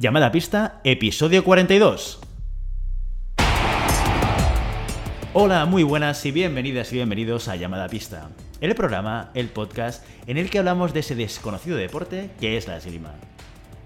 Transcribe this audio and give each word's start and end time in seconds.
Llamada 0.00 0.32
pista, 0.32 0.80
episodio 0.82 1.44
42. 1.44 2.20
Hola, 5.34 5.66
muy 5.66 5.82
buenas 5.82 6.24
y 6.24 6.32
bienvenidas 6.32 6.90
y 6.90 6.94
bienvenidos 6.94 7.48
a 7.48 7.56
Llamada 7.56 7.86
pista, 7.86 8.30
el 8.62 8.74
programa, 8.74 9.30
el 9.34 9.50
podcast 9.50 10.02
en 10.26 10.38
el 10.38 10.48
que 10.48 10.58
hablamos 10.58 10.94
de 10.94 11.00
ese 11.00 11.16
desconocido 11.16 11.76
deporte 11.76 12.30
que 12.40 12.56
es 12.56 12.66
la 12.66 12.78
esgrima. 12.78 13.12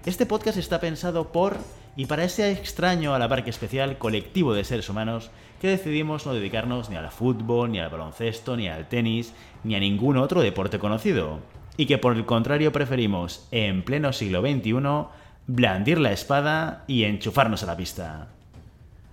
Este 0.05 0.25
podcast 0.25 0.57
está 0.57 0.79
pensado 0.79 1.33
por 1.33 1.57
y 1.97 2.05
para 2.05 2.23
ese 2.23 2.49
extraño 2.49 3.13
a 3.13 3.19
la 3.19 3.27
par 3.27 3.43
especial 3.49 3.97
colectivo 3.97 4.53
de 4.53 4.63
seres 4.63 4.87
humanos 4.87 5.31
que 5.59 5.67
decidimos 5.67 6.25
no 6.25 6.33
dedicarnos 6.33 6.89
ni 6.89 6.95
al 6.95 7.11
fútbol, 7.11 7.73
ni 7.73 7.79
al 7.79 7.89
baloncesto, 7.89 8.55
ni 8.55 8.69
al 8.69 8.87
tenis, 8.87 9.33
ni 9.65 9.75
a 9.75 9.81
ningún 9.81 10.15
otro 10.15 10.39
deporte 10.39 10.79
conocido, 10.79 11.41
y 11.75 11.87
que 11.87 11.97
por 11.97 12.15
el 12.15 12.25
contrario 12.25 12.71
preferimos, 12.71 13.49
en 13.51 13.83
pleno 13.83 14.13
siglo 14.13 14.39
XXI, 14.39 15.09
blandir 15.47 15.99
la 15.99 16.11
espada 16.11 16.83
y 16.87 17.03
enchufarnos 17.03 17.63
a 17.63 17.67
la 17.67 17.77
pista. 17.77 18.27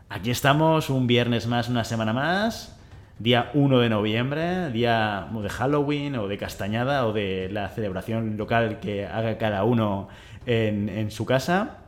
Aquí 0.08 0.30
estamos 0.30 0.90
un 0.90 1.06
viernes 1.06 1.46
más, 1.46 1.68
una 1.68 1.84
semana 1.84 2.12
más, 2.12 2.78
día 3.18 3.50
1 3.54 3.78
de 3.80 3.88
noviembre, 3.88 4.70
día 4.70 5.28
de 5.32 5.48
Halloween 5.48 6.16
o 6.16 6.28
de 6.28 6.38
Castañada 6.38 7.06
o 7.06 7.12
de 7.12 7.48
la 7.50 7.68
celebración 7.68 8.36
local 8.36 8.80
que 8.80 9.06
haga 9.06 9.38
cada 9.38 9.64
uno 9.64 10.08
en, 10.46 11.10
su 11.10 11.24
casa. 11.24 11.78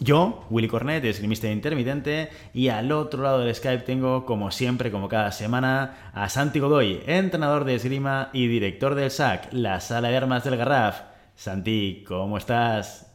Yo, 0.00 0.46
Willy 0.48 0.68
Cornet, 0.68 1.04
esgrimista 1.04 1.50
intermitente, 1.50 2.30
y 2.54 2.68
al 2.68 2.90
otro 2.90 3.22
lado 3.22 3.40
del 3.40 3.54
Skype 3.54 3.84
tengo, 3.84 4.24
como 4.24 4.50
siempre, 4.50 4.90
como 4.90 5.08
cada 5.08 5.30
semana, 5.32 6.10
a 6.14 6.30
Santi 6.30 6.60
Godoy, 6.60 7.02
entrenador 7.06 7.64
de 7.64 7.74
esgrima 7.74 8.30
y 8.32 8.46
director 8.46 8.94
del 8.94 9.10
SAC, 9.10 9.52
la 9.52 9.80
sala 9.80 10.08
de 10.08 10.16
armas 10.16 10.44
del 10.44 10.56
Garraf. 10.56 11.02
Santi, 11.36 12.04
¿cómo 12.08 12.38
estás? 12.38 13.11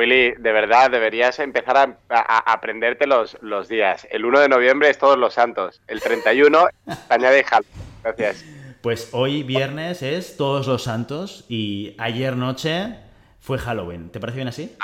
Willy, 0.00 0.32
de 0.38 0.52
verdad 0.52 0.90
deberías 0.90 1.38
empezar 1.40 1.76
a, 2.08 2.52
aprenderte 2.52 3.06
los, 3.06 3.36
los, 3.42 3.68
días. 3.68 4.08
El 4.10 4.24
1 4.24 4.40
de 4.40 4.48
noviembre 4.48 4.88
es 4.88 4.96
Todos 4.96 5.18
los 5.18 5.34
Santos. 5.34 5.82
El 5.86 6.00
31 6.00 6.68
añade 7.10 7.44
Halloween. 7.44 7.70
Gracias. 8.02 8.44
Pues 8.80 9.10
hoy 9.12 9.42
viernes 9.42 10.02
es 10.02 10.38
Todos 10.38 10.66
los 10.66 10.84
Santos 10.84 11.44
y 11.50 11.96
ayer 11.98 12.34
noche 12.34 12.96
fue 13.40 13.58
Halloween. 13.58 14.08
¿Te 14.08 14.20
parece 14.20 14.36
bien 14.36 14.48
así? 14.48 14.74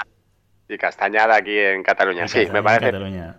Y 0.68 0.76
Castañada 0.76 1.36
aquí 1.36 1.56
en 1.58 1.82
Cataluña, 1.82 2.28
sí, 2.28 2.46
me 2.52 2.62
parece. 2.62 2.92
Cataluña. 2.92 3.36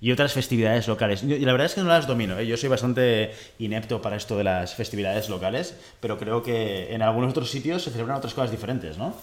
Y 0.00 0.12
otras 0.12 0.32
festividades 0.32 0.86
locales. 0.86 1.24
Y 1.24 1.40
la 1.40 1.50
verdad 1.50 1.66
es 1.66 1.74
que 1.74 1.80
no 1.80 1.88
las 1.88 2.06
domino. 2.06 2.38
¿eh? 2.38 2.46
Yo 2.46 2.56
soy 2.56 2.68
bastante 2.68 3.32
inepto 3.58 4.00
para 4.00 4.14
esto 4.14 4.38
de 4.38 4.44
las 4.44 4.76
festividades 4.76 5.28
locales, 5.28 5.76
pero 5.98 6.16
creo 6.16 6.44
que 6.44 6.94
en 6.94 7.02
algunos 7.02 7.32
otros 7.32 7.50
sitios 7.50 7.82
se 7.82 7.90
celebran 7.90 8.18
otras 8.18 8.34
cosas 8.34 8.52
diferentes, 8.52 8.96
¿no? 8.96 9.16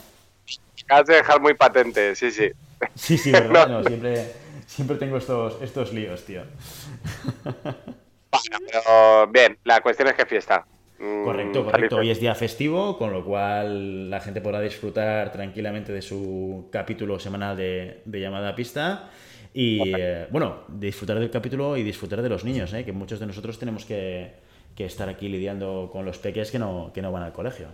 Acabas 0.84 1.08
de 1.08 1.16
dejar 1.16 1.42
muy 1.42 1.54
patente, 1.54 2.16
sí, 2.16 2.32
sí. 2.32 2.52
Sí, 2.96 3.18
sí, 3.18 3.32
verdad. 3.34 3.68
no. 3.68 3.84
siempre, 3.84 4.32
siempre 4.66 4.98
tengo 4.98 5.18
estos, 5.18 5.62
estos 5.62 5.94
líos, 5.94 6.24
tío. 6.24 6.44
Bueno, 7.44 8.66
pero 8.72 9.28
bien, 9.28 9.58
la 9.64 9.82
cuestión 9.82 10.08
es 10.10 10.16
que 10.16 10.26
fiesta. 10.26 10.66
Mm, 11.00 11.24
correcto, 11.24 11.66
correcto. 11.66 11.96
Hoy 11.98 12.10
es 12.10 12.20
día 12.20 12.34
festivo, 12.36 12.98
con 12.98 13.12
lo 13.12 13.24
cual 13.24 14.10
la 14.10 14.20
gente 14.20 14.42
podrá 14.42 14.62
disfrutar 14.62 15.32
tranquilamente 15.32 15.92
de 15.92 16.02
su 16.02 16.70
capítulo 16.72 17.20
semanal 17.20 17.56
de, 17.56 18.02
llamada 18.06 18.50
a 18.50 18.56
pista. 18.56 19.10
Y 19.54 19.94
eh, 19.96 20.28
bueno, 20.30 20.64
disfrutar 20.68 21.20
del 21.20 21.32
capítulo 21.32 21.78
y 21.78 21.84
disfrutar 21.84 22.22
de 22.22 22.30
los 22.30 22.44
niños, 22.44 22.74
¿eh? 22.74 22.84
que 22.84 22.92
muchos 22.92 23.20
de 23.20 23.26
nosotros 23.26 23.58
tenemos 23.58 23.86
que, 23.86 24.34
estar 24.78 25.10
aquí 25.10 25.28
lidiando 25.28 25.90
con 25.92 26.06
los 26.06 26.20
peques 26.20 26.52
que 26.52 26.60
no, 26.60 26.92
que 26.94 27.02
no 27.02 27.12
van 27.12 27.24
al 27.24 27.34
colegio. 27.34 27.68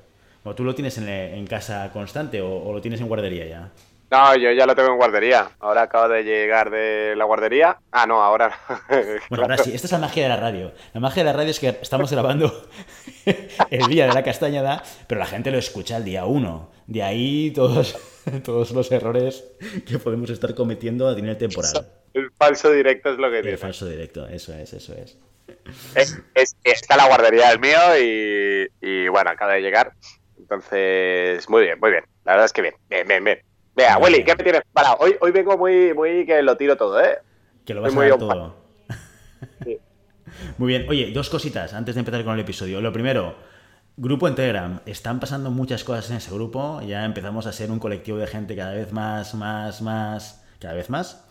¿O 0.46 0.54
tú 0.54 0.64
lo 0.64 0.76
tienes 0.76 0.98
en, 0.98 1.48
casa 1.48 1.90
constante 1.94 2.42
o, 2.42 2.72
lo 2.72 2.82
tienes 2.82 3.00
en 3.00 3.08
guardería 3.08 3.46
ya? 3.46 3.72
No, 4.12 4.36
yo 4.36 4.52
ya 4.52 4.66
lo 4.66 4.76
tengo 4.76 4.90
en 4.90 4.98
guardería. 4.98 5.52
Ahora 5.60 5.84
acabo 5.84 6.08
de 6.10 6.24
llegar 6.24 6.70
de 6.70 7.16
la 7.16 7.24
guardería. 7.26 7.80
Ah, 7.92 8.06
no, 8.06 8.22
ahora. 8.22 8.60
bueno, 9.30 9.46
ahora 9.46 9.58
sí, 9.58 9.74
esta 9.74 9.88
es 9.88 9.92
la 9.92 10.00
magia 10.00 10.24
de 10.24 10.30
la 10.30 10.38
radio. 10.38 10.72
La 10.94 11.00
magia 11.00 11.24
de 11.24 11.32
la 11.32 11.34
radio 11.36 11.50
es 11.50 11.60
que 11.60 11.70
estamos 11.70 12.12
grabando 12.12 12.68
el 13.72 13.88
día 13.88 14.06
de 14.06 14.14
la 14.14 14.22
castañada, 14.22 14.84
pero 15.08 15.20
la 15.20 15.26
gente 15.26 15.50
lo 15.50 15.58
escucha 15.58 15.98
el 15.98 16.04
día 16.04 16.26
uno. 16.26 16.70
De 16.86 17.02
ahí 17.02 17.52
todos, 17.52 17.98
todos 18.44 18.72
los 18.72 18.92
errores 18.92 19.46
que 19.88 19.98
podemos 19.98 20.30
estar 20.30 20.54
cometiendo 20.54 21.08
a 21.08 21.16
nivel 21.16 21.38
temporal. 21.38 21.88
El 22.14 22.30
falso 22.32 22.70
directo 22.70 23.14
es 23.14 23.18
lo 23.18 23.32
que 23.32 23.38
tiene. 23.38 23.52
El 23.52 23.58
falso 23.58 23.88
directo, 23.88 24.28
eso 24.28 24.54
es, 24.54 24.74
eso 24.74 24.94
es. 24.94 25.18
está 26.64 26.98
la 26.98 27.08
guardería 27.08 27.50
el 27.50 27.60
mío 27.60 27.80
y, 28.00 28.68
y 28.82 29.08
bueno, 29.08 29.32
acaba 29.32 29.54
de 29.54 29.62
llegar. 29.62 29.94
Entonces, 30.44 31.50
muy 31.50 31.64
bien, 31.64 31.80
muy 31.80 31.92
bien. 31.92 32.04
La 32.26 32.34
verdad 32.34 32.46
es 32.46 32.54
que 32.54 32.62
bien, 32.62 32.76
bien, 32.90 33.08
bien, 33.08 33.24
bien. 33.24 33.40
Vea, 33.76 33.98
Willy, 33.98 34.24
¿qué 34.24 34.36
me 34.36 34.44
tienes 34.44 34.62
parado? 34.72 34.98
Hoy, 35.00 35.16
hoy 35.22 35.32
vengo 35.32 35.58
muy, 35.58 35.94
muy 35.94 36.26
que 36.26 36.42
lo 36.44 36.58
tiro 36.58 36.76
todo, 36.76 37.02
¿eh? 37.02 37.20
Que 37.66 37.74
lo 37.74 37.82
vas 37.82 37.96
a 37.96 38.00
dar 38.00 38.18
todo. 38.18 38.56
Muy 40.58 40.68
bien. 40.68 40.86
Oye, 40.90 41.12
dos 41.14 41.30
cositas 41.30 41.74
antes 41.74 41.96
de 41.96 42.00
empezar 42.00 42.24
con 42.24 42.34
el 42.34 42.42
episodio. 42.42 42.82
Lo 42.82 42.92
primero, 42.92 43.36
grupo 43.96 44.28
en 44.28 44.36
Telegram. 44.36 44.82
Están 44.86 45.20
pasando 45.20 45.50
muchas 45.50 45.84
cosas 45.84 46.10
en 46.12 46.18
ese 46.18 46.32
grupo. 46.32 46.82
Ya 46.82 47.06
empezamos 47.06 47.48
a 47.48 47.54
ser 47.54 47.72
un 47.72 47.80
colectivo 47.80 48.18
de 48.18 48.28
gente 48.28 48.56
cada 48.56 48.74
vez 48.74 48.92
más, 48.92 49.34
más, 49.36 49.82
más, 49.82 50.44
cada 50.60 50.74
vez 50.74 50.90
más. 50.90 51.26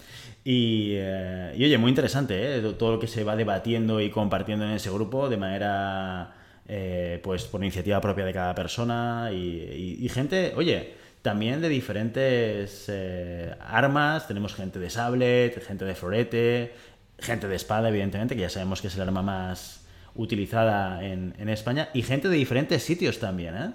Y, 0.44 0.94
eh, 0.94 1.52
oye, 1.54 1.78
muy 1.78 1.90
interesante, 1.90 2.56
¿eh? 2.56 2.60
Todo 2.78 2.92
lo 2.92 2.98
que 2.98 3.06
se 3.06 3.24
va 3.24 3.36
debatiendo 3.36 4.00
y 4.00 4.10
compartiendo 4.10 4.64
en 4.64 4.72
ese 4.72 4.90
grupo 4.90 5.28
de 5.28 5.36
manera, 5.36 6.34
eh, 6.68 7.20
pues, 7.22 7.44
por 7.44 7.60
iniciativa 7.60 8.00
propia 8.00 8.24
de 8.24 8.32
cada 8.32 8.54
persona 8.54 9.30
y 9.32 10.08
gente, 10.08 10.52
oye 10.56 11.02
también 11.22 11.62
de 11.62 11.68
diferentes 11.68 12.86
eh, 12.88 13.54
armas. 13.60 14.26
Tenemos 14.26 14.54
gente 14.54 14.78
de 14.78 14.90
sable, 14.90 15.54
gente 15.66 15.84
de 15.84 15.94
florete, 15.94 16.74
gente 17.18 17.48
de 17.48 17.56
espada, 17.56 17.88
evidentemente, 17.88 18.34
que 18.34 18.42
ya 18.42 18.50
sabemos 18.50 18.82
que 18.82 18.88
es 18.88 18.96
el 18.96 19.02
arma 19.02 19.22
más 19.22 19.86
utilizada 20.14 21.02
en, 21.02 21.48
España, 21.48 21.88
y 21.94 22.02
gente 22.02 22.28
de 22.28 22.36
diferentes 22.36 22.82
sitios 22.82 23.18
también, 23.18 23.56
¿eh? 23.56 23.70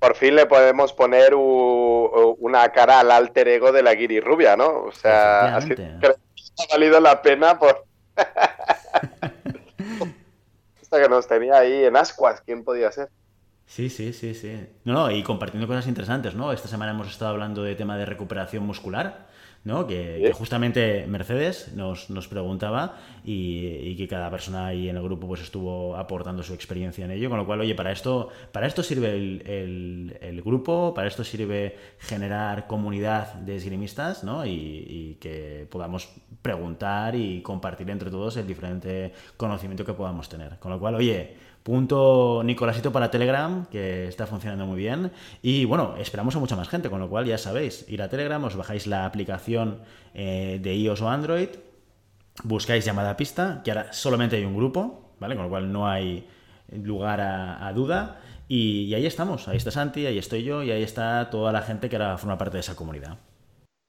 Por 0.00 0.16
fin 0.16 0.34
le 0.34 0.46
podemos 0.46 0.92
poner 0.94 1.34
una 1.34 2.72
cara 2.72 3.00
al 3.00 3.10
alter 3.10 3.46
ego 3.46 3.70
de 3.70 3.82
la 3.82 3.94
Guiri 3.94 4.18
Rubia, 4.18 4.56
¿no? 4.56 4.84
O 4.84 4.92
sea, 4.92 5.56
así 5.56 5.74
que 5.74 5.82
ha 5.82 6.66
valido 6.72 6.98
la 7.00 7.20
pena 7.20 7.58
por... 7.58 7.84
Que 10.90 11.08
nos 11.08 11.28
tenía 11.28 11.58
ahí 11.58 11.84
en 11.84 11.96
ascuas, 11.96 12.40
¿quién 12.42 12.64
podía 12.64 12.90
ser? 12.90 13.10
Sí, 13.66 13.88
sí, 13.88 14.12
sí, 14.12 14.34
sí. 14.34 14.66
No, 14.84 14.92
no, 14.94 15.10
y 15.12 15.22
compartiendo 15.22 15.68
cosas 15.68 15.86
interesantes, 15.86 16.34
¿no? 16.34 16.52
Esta 16.52 16.66
semana 16.66 16.90
hemos 16.90 17.08
estado 17.08 17.30
hablando 17.30 17.62
de 17.62 17.76
tema 17.76 17.96
de 17.96 18.04
recuperación 18.04 18.64
muscular, 18.66 19.28
¿no? 19.64 19.86
Que, 19.86 20.32
justamente 20.34 21.06
Mercedes 21.06 21.72
nos, 21.74 22.06
preguntaba 22.28 22.96
y, 23.24 23.94
que 23.96 24.08
cada 24.08 24.30
persona 24.30 24.66
ahí 24.66 24.88
en 24.88 24.96
el 24.96 25.02
grupo 25.02 25.26
pues 25.26 25.42
estuvo 25.42 25.96
aportando 25.96 26.42
su 26.42 26.54
experiencia 26.54 27.04
en 27.04 27.10
ello, 27.10 27.28
con 27.28 27.38
lo 27.38 27.46
cual, 27.46 27.60
oye, 27.60 27.74
para 27.74 27.92
esto, 27.92 28.28
para 28.52 28.66
esto 28.66 28.82
sirve 28.82 29.14
el, 29.14 30.42
grupo, 30.44 30.94
para 30.94 31.08
esto 31.08 31.24
sirve 31.24 31.76
generar 31.98 32.66
comunidad 32.66 33.34
de 33.34 33.56
esgrimistas, 33.56 34.24
¿no? 34.24 34.46
Y, 34.46 34.50
y, 34.50 35.18
que 35.20 35.66
podamos 35.70 36.08
preguntar 36.40 37.14
y 37.14 37.42
compartir 37.42 37.90
entre 37.90 38.10
todos 38.10 38.36
el 38.38 38.46
diferente 38.46 39.12
conocimiento 39.36 39.84
que 39.84 39.92
podamos 39.92 40.28
tener. 40.28 40.58
Con 40.58 40.70
lo 40.70 40.80
cual, 40.80 40.94
oye, 40.94 41.36
Punto 41.62 42.42
Nicolásito 42.42 42.90
para 42.90 43.10
Telegram, 43.10 43.66
que 43.66 44.08
está 44.08 44.26
funcionando 44.26 44.64
muy 44.64 44.78
bien. 44.78 45.12
Y 45.42 45.66
bueno, 45.66 45.94
esperamos 45.98 46.34
a 46.34 46.38
mucha 46.38 46.56
más 46.56 46.68
gente, 46.68 46.88
con 46.88 47.00
lo 47.00 47.10
cual 47.10 47.26
ya 47.26 47.36
sabéis, 47.36 47.86
ir 47.88 48.00
a 48.00 48.08
Telegram, 48.08 48.42
os 48.44 48.56
bajáis 48.56 48.86
la 48.86 49.04
aplicación 49.04 49.82
eh, 50.14 50.58
de 50.62 50.74
iOS 50.74 51.02
o 51.02 51.10
Android, 51.10 51.48
buscáis 52.44 52.84
llamada 52.84 53.16
pista, 53.16 53.60
que 53.62 53.72
ahora 53.72 53.92
solamente 53.92 54.36
hay 54.36 54.44
un 54.44 54.56
grupo, 54.56 55.12
¿vale? 55.20 55.34
Con 55.34 55.44
lo 55.44 55.50
cual 55.50 55.70
no 55.70 55.86
hay 55.86 56.26
lugar 56.72 57.20
a, 57.20 57.70
duda. 57.74 58.20
Y, 58.48 58.94
ahí 58.94 59.04
estamos, 59.04 59.46
ahí 59.46 59.58
está 59.58 59.70
Santi, 59.70 60.06
ahí 60.06 60.18
estoy 60.18 60.42
yo 60.42 60.62
y 60.62 60.70
ahí 60.70 60.82
está 60.82 61.28
toda 61.30 61.52
la 61.52 61.60
gente 61.60 61.88
que 61.88 61.96
ahora 61.96 62.16
forma 62.16 62.38
parte 62.38 62.56
de 62.56 62.60
esa 62.60 62.74
comunidad. 62.74 63.18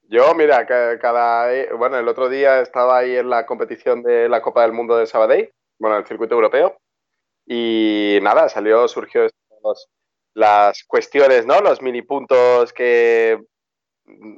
Yo, 0.10 0.36
mira, 0.36 0.66
cada, 0.66 1.48
bueno, 1.78 1.98
el 1.98 2.08
otro 2.08 2.28
día 2.28 2.60
estaba 2.60 2.98
ahí 2.98 3.16
en 3.16 3.30
la 3.30 3.46
competición 3.46 4.04
de 4.04 4.28
la 4.28 4.42
Copa 4.42 4.64
del 4.64 4.74
Mundo 4.74 4.98
de 4.98 5.08
Sabadell, 5.08 5.52
bueno, 5.80 5.98
el 5.98 6.06
circuito 6.06 6.36
europeo, 6.36 6.81
y 7.54 8.18
nada, 8.22 8.48
salió, 8.48 8.88
surgió 8.88 9.28
las 10.34 10.86
cuestiones, 10.86 11.46
¿no? 11.46 11.60
Los 11.60 11.82
mini 11.82 12.02
puntos 12.02 12.72
que 12.72 13.38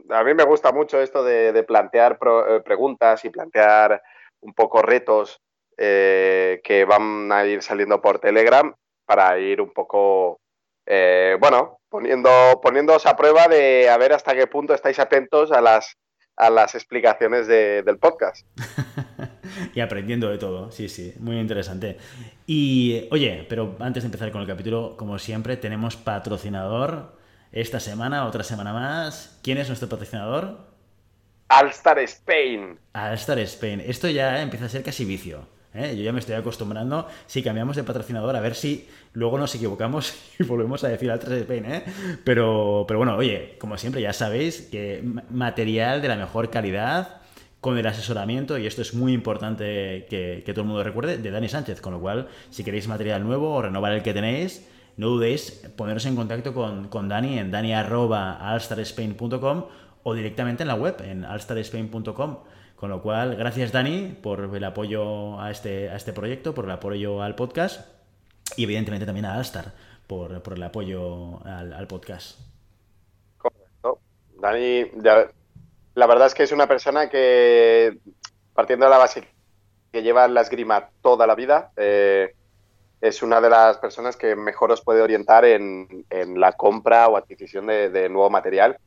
a 0.09 0.23
mí 0.23 0.33
me 0.33 0.43
gusta 0.43 0.71
mucho 0.71 0.99
esto 0.99 1.23
de, 1.23 1.63
plantear 1.63 2.17
eh, 2.47 2.61
preguntas 2.65 3.23
y 3.23 3.29
plantear 3.29 4.01
un 4.41 4.55
poco 4.55 4.81
retos 4.81 5.39
eh, 5.77 6.59
que 6.63 6.85
van 6.85 7.31
a 7.31 7.45
ir 7.45 7.61
saliendo 7.61 8.01
por 8.01 8.17
Telegram 8.17 8.73
para 9.05 9.37
ir 9.37 9.61
un 9.61 9.71
poco, 9.73 10.39
eh, 10.87 11.37
bueno, 11.39 11.81
poniendo, 11.89 12.31
poniéndoos 12.63 13.05
a 13.05 13.15
prueba 13.15 13.47
de 13.47 13.89
a 13.89 13.97
ver 13.99 14.13
hasta 14.13 14.33
qué 14.33 14.47
punto 14.47 14.73
estáis 14.73 14.97
atentos 14.97 15.51
a 15.51 15.61
las, 15.61 15.97
a 16.35 16.49
las 16.49 16.73
explicaciones 16.73 17.45
del 17.45 17.99
podcast. 17.99 18.47
y 19.75 19.81
aprendiendo 19.81 20.29
de 20.29 20.39
todo, 20.39 20.71
sí, 20.71 20.89
sí, 20.89 21.13
muy 21.19 21.39
interesante. 21.39 21.99
Y 22.45 23.07
oye, 23.11 23.45
pero 23.47 23.75
antes 23.79 24.03
de 24.03 24.07
empezar 24.07 24.31
con 24.31 24.41
el 24.41 24.47
capítulo, 24.47 24.95
como 24.97 25.17
siempre, 25.19 25.57
tenemos 25.57 25.95
patrocinador 25.95 27.15
esta 27.51 27.79
semana, 27.79 28.25
otra 28.25 28.43
semana 28.43 28.73
más. 28.73 29.39
¿Quién 29.43 29.57
es 29.57 29.67
nuestro 29.67 29.87
patrocinador? 29.87 30.73
Alstar 31.47 31.99
Spain. 31.99 32.79
Alstar 32.93 33.39
Spain. 33.39 33.81
Esto 33.85 34.09
ya 34.09 34.41
empieza 34.41 34.65
a 34.65 34.69
ser 34.69 34.83
casi 34.83 35.05
vicio. 35.05 35.47
¿eh? 35.73 35.95
Yo 35.95 36.03
ya 36.03 36.11
me 36.11 36.19
estoy 36.19 36.35
acostumbrando. 36.35 37.07
Si 37.27 37.43
cambiamos 37.43 37.75
de 37.75 37.83
patrocinador, 37.83 38.35
a 38.35 38.41
ver 38.41 38.55
si 38.55 38.89
luego 39.13 39.37
nos 39.37 39.53
equivocamos 39.55 40.13
y 40.39 40.43
volvemos 40.43 40.83
a 40.83 40.89
decir 40.89 41.11
Alstar 41.11 41.33
Spain. 41.33 41.65
¿eh? 41.65 41.83
Pero, 42.25 42.85
pero 42.87 42.97
bueno, 42.97 43.15
oye, 43.15 43.55
como 43.59 43.77
siempre, 43.77 44.01
ya 44.01 44.13
sabéis 44.13 44.63
que 44.71 45.01
material 45.29 46.01
de 46.01 46.07
la 46.09 46.15
mejor 46.17 46.49
calidad 46.49 47.22
con 47.63 47.77
el 47.77 47.87
asesoramiento, 47.87 48.57
y 48.57 48.67
esto 48.67 48.81
es 48.81 48.93
muy 48.93 49.13
importante 49.13 50.05
que, 50.09 50.43
todo 50.47 50.63
el 50.63 50.67
mundo 50.67 50.83
recuerde, 50.83 51.17
de 51.17 51.31
Dani 51.31 51.47
Sánchez. 51.47 51.79
Con 51.79 51.93
lo 51.93 52.01
cual, 52.01 52.27
si 52.49 52.65
queréis 52.65 52.89
material 52.89 53.23
nuevo 53.23 53.53
o 53.53 53.61
renovar 53.61 53.93
el 53.93 54.03
que 54.03 54.13
tenéis, 54.13 54.69
no 54.97 55.07
dudéis 55.07 55.65
poneros 55.77 56.05
en 56.05 56.17
contacto 56.17 56.53
con, 56.53 56.89
con 56.89 57.07
Dani 57.07 57.39
en 57.39 57.51
dani.alstarspain.com 57.51 59.65
o 60.03 60.13
directamente 60.13 60.63
en 60.63 60.67
la 60.67 60.75
web, 60.75 60.97
en 61.05 61.23
alstarspain.com. 61.23 62.39
Con 62.75 62.89
lo 62.89 63.01
cual, 63.01 63.37
gracias 63.37 63.71
Dani 63.71 64.13
por 64.21 64.53
el 64.53 64.63
apoyo 64.65 65.39
a 65.39 65.49
este, 65.49 65.89
a 65.89 65.95
este 65.95 66.11
proyecto, 66.11 66.53
por 66.53 66.65
el 66.65 66.71
apoyo 66.71 67.21
al 67.21 67.35
podcast 67.35 67.87
y 68.57 68.65
evidentemente 68.65 69.05
también 69.05 69.25
a 69.25 69.35
Alstar 69.35 69.71
por, 70.05 70.43
por 70.43 70.55
el 70.55 70.63
apoyo 70.63 71.41
al, 71.45 71.87
podcast. 71.87 72.41
Correcto. 73.37 74.01
Dani, 74.41 74.83
la 75.95 76.07
verdad 76.07 76.27
es 76.27 76.33
que 76.33 76.43
es 76.43 76.51
una 76.51 76.67
persona 76.67 77.09
que, 77.09 77.97
partiendo 78.53 78.85
de 78.85 78.91
la 78.91 78.97
base 78.97 79.27
que 79.91 80.01
lleva 80.01 80.27
la 80.27 80.41
esgrima 80.41 80.89
toda 81.01 81.27
la 81.27 81.35
vida, 81.35 81.71
eh, 81.77 82.33
es 82.99 83.21
una 83.21 83.39
de 83.39 83.49
las 83.49 83.77
personas 83.77 84.17
que 84.17 84.35
mejor 84.35 84.71
os 84.71 84.81
puede 84.81 85.01
orientar 85.01 85.45
en, 85.45 86.05
la 86.35 86.53
compra 86.53 87.07
o 87.09 87.17
adquisición 87.17 87.67
de, 87.67 88.09
nuevo 88.09 88.29
material 88.29 88.77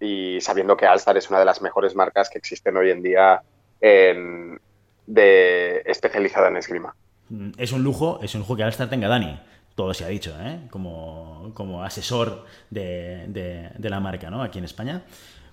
y 0.00 0.40
sabiendo 0.40 0.76
que 0.76 0.86
Alstar 0.86 1.18
es 1.18 1.28
una 1.28 1.40
de 1.40 1.44
las 1.44 1.60
mejores 1.60 1.94
marcas 1.94 2.30
que 2.30 2.38
existen 2.38 2.76
hoy 2.76 2.90
en 2.90 3.02
día 3.02 3.42
de, 3.80 5.82
especializada 5.84 6.48
en 6.48 6.56
esgrima. 6.56 6.94
Mm, 7.28 7.50
es 7.58 7.72
un 7.72 7.82
lujo, 7.82 8.20
es 8.22 8.34
un 8.34 8.40
lujo 8.40 8.56
que 8.56 8.62
Alstar 8.62 8.88
tenga 8.88 9.08
Dani, 9.08 9.38
todo 9.74 9.92
se 9.92 10.04
ha 10.04 10.08
dicho, 10.08 10.34
¿eh? 10.40 10.60
como, 10.70 11.50
como, 11.52 11.84
asesor 11.84 12.46
de, 12.70 13.24
de, 13.26 13.90
la 13.90 14.00
marca 14.00 14.30
¿no? 14.30 14.42
aquí 14.42 14.60
en 14.60 14.64
España. 14.64 15.02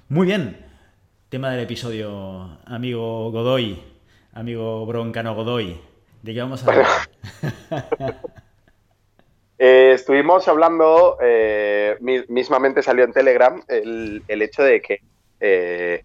Muy 0.10 0.28
bien, 0.28 0.70
tema 1.31 1.50
del 1.50 1.62
episodio, 1.62 2.60
amigo 2.66 3.31
Godoy, 3.31 3.81
amigo 4.33 4.86
Broncano 4.86 5.33
Godoy. 5.33 5.80
¿De 6.22 6.33
qué 6.33 6.42
vamos 6.42 6.62
a 6.68 6.72
hablar? 6.72 8.22
Eh, 9.63 9.92
estuvimos 9.94 10.48
hablando, 10.48 11.19
eh, 11.22 11.95
mismamente 12.30 12.81
salió 12.81 13.04
en 13.04 13.13
Telegram 13.13 13.62
el, 13.68 14.24
hecho 14.28 14.63
de 14.63 14.81
que 14.81 15.01
eh, 15.39 16.04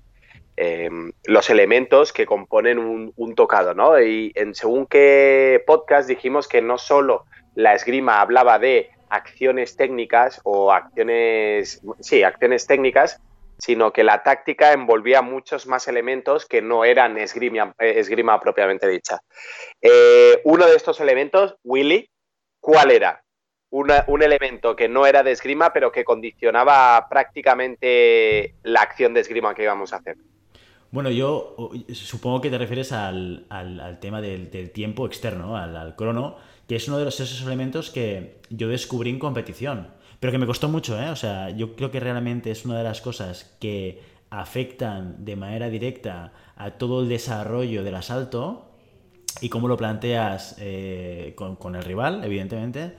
em, 0.58 1.10
los 1.24 1.48
elementos 1.48 2.12
que 2.12 2.26
componen 2.26 2.78
un, 2.78 3.34
tocado, 3.34 3.72
¿no? 3.72 3.98
Y 3.98 4.30
en 4.34 4.54
según 4.54 4.84
qué 4.84 5.64
podcast 5.66 6.06
dijimos 6.06 6.48
que 6.48 6.60
no 6.60 6.76
solo 6.76 7.24
la 7.54 7.72
esgrima 7.72 8.20
hablaba 8.20 8.58
de 8.58 8.90
acciones 9.08 9.74
técnicas 9.74 10.38
o 10.44 10.70
acciones, 10.70 11.80
sí, 12.00 12.24
acciones 12.24 12.66
técnicas, 12.66 13.22
sino 13.58 13.92
que 13.92 14.04
la 14.04 14.22
táctica 14.22 14.72
envolvía 14.72 15.22
muchos 15.22 15.66
más 15.66 15.88
elementos 15.88 16.46
que 16.46 16.62
no 16.62 16.84
eran 16.84 17.16
esgrima, 17.18 17.74
eh, 17.78 17.94
esgrima 17.96 18.40
propiamente 18.40 18.88
dicha. 18.88 19.20
Eh, 19.80 20.40
uno 20.44 20.66
de 20.66 20.76
estos 20.76 21.00
elementos, 21.00 21.56
Willy, 21.64 22.10
¿cuál 22.60 22.90
era? 22.90 23.22
un 23.68 24.22
elemento 24.22 24.74
que 24.74 24.88
no 24.88 25.06
era 25.06 25.22
de 25.22 25.32
esgrima, 25.32 25.72
pero 25.72 25.92
que 25.92 26.04
condicionaba 26.04 27.08
prácticamente 27.10 28.54
la 28.62 28.80
acción 28.80 29.12
de 29.12 29.20
esgrima 29.20 29.54
que 29.54 29.64
íbamos 29.64 29.92
a 29.92 29.96
hacer. 29.96 30.16
Bueno, 30.90 31.10
yo 31.10 31.56
supongo 31.92 32.40
que 32.40 32.48
te 32.48 32.58
refieres 32.58 32.92
al, 32.92 33.46
tema 34.00 34.22
del, 34.22 34.70
tiempo 34.70 35.04
externo, 35.06 35.56
al, 35.56 35.76
al, 35.76 35.96
crono, 35.96 36.36
que 36.66 36.76
es 36.76 36.88
uno 36.88 36.98
de 36.98 37.04
los, 37.04 37.20
esos 37.20 37.44
elementos 37.46 37.90
que 37.90 38.36
yo 38.50 38.68
descubrí 38.68 39.10
en 39.10 39.18
competición. 39.18 39.92
Pero 40.26 40.32
que 40.32 40.38
me 40.38 40.46
costó 40.46 40.68
mucho, 40.68 41.00
¿eh? 41.00 41.08
O 41.10 41.14
sea, 41.14 41.50
yo 41.50 41.76
creo 41.76 41.92
que 41.92 42.00
realmente 42.00 42.50
es 42.50 42.64
una 42.64 42.76
de 42.76 42.82
las 42.82 43.00
cosas 43.00 43.56
que 43.60 44.02
afectan 44.28 45.24
de 45.24 45.36
manera 45.36 45.68
directa 45.68 46.32
a 46.56 46.72
todo 46.72 47.00
el 47.00 47.08
desarrollo 47.08 47.84
del 47.84 47.94
asalto 47.94 48.72
y 49.40 49.50
cómo 49.50 49.68
lo 49.68 49.76
planteas 49.76 50.56
eh, 50.58 51.36
con, 51.36 51.76
el 51.76 51.84
rival, 51.84 52.24
evidentemente. 52.24 52.96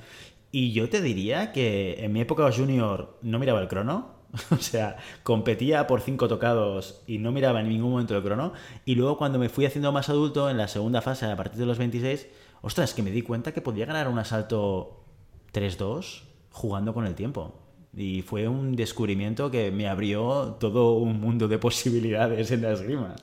Y 0.53 0.71
yo 0.71 0.87
te 0.87 1.01
diría 1.01 1.51
que 1.51 1.97
en 1.99 2.13
mi 2.13 2.21
época 2.21 2.49
junior 2.49 3.19
no 3.21 3.39
miraba 3.39 3.59
el 3.59 3.67
crono. 3.67 4.15
O 4.51 4.61
sea, 4.61 4.95
competía 5.23 5.85
por 5.85 5.99
cinco 5.99 6.29
tocados 6.29 7.03
y 7.07 7.17
no 7.17 7.33
miraba 7.33 7.59
en 7.59 7.67
ningún 7.67 7.91
momento 7.91 8.15
el 8.15 8.23
crono. 8.23 8.53
Y 8.85 8.95
luego 8.95 9.17
cuando 9.17 9.37
me 9.37 9.49
fui 9.49 9.65
haciendo 9.65 9.91
más 9.91 10.07
adulto, 10.07 10.49
en 10.49 10.55
la 10.55 10.69
segunda 10.69 11.01
fase, 11.01 11.25
a 11.25 11.35
partir 11.35 11.59
de 11.59 11.65
los 11.65 11.77
26, 11.77 12.25
ostras, 12.61 12.93
que 12.93 13.03
me 13.03 13.11
di 13.11 13.21
cuenta 13.21 13.51
que 13.51 13.59
podía 13.59 13.85
ganar 13.85 14.07
un 14.07 14.17
asalto 14.17 15.03
3-2 15.51 16.27
jugando 16.57 16.93
con 16.93 17.05
el 17.05 17.15
tiempo. 17.15 17.53
Y 17.93 18.21
fue 18.23 18.47
un 18.47 18.75
descubrimiento 18.75 19.49
que 19.49 19.71
me 19.71 19.87
abrió 19.87 20.57
todo 20.59 20.93
un 20.93 21.21
mundo 21.21 21.47
de 21.47 21.57
posibilidades 21.57 22.51
en 22.51 22.63
la 22.63 22.71
esgrima. 22.71 23.15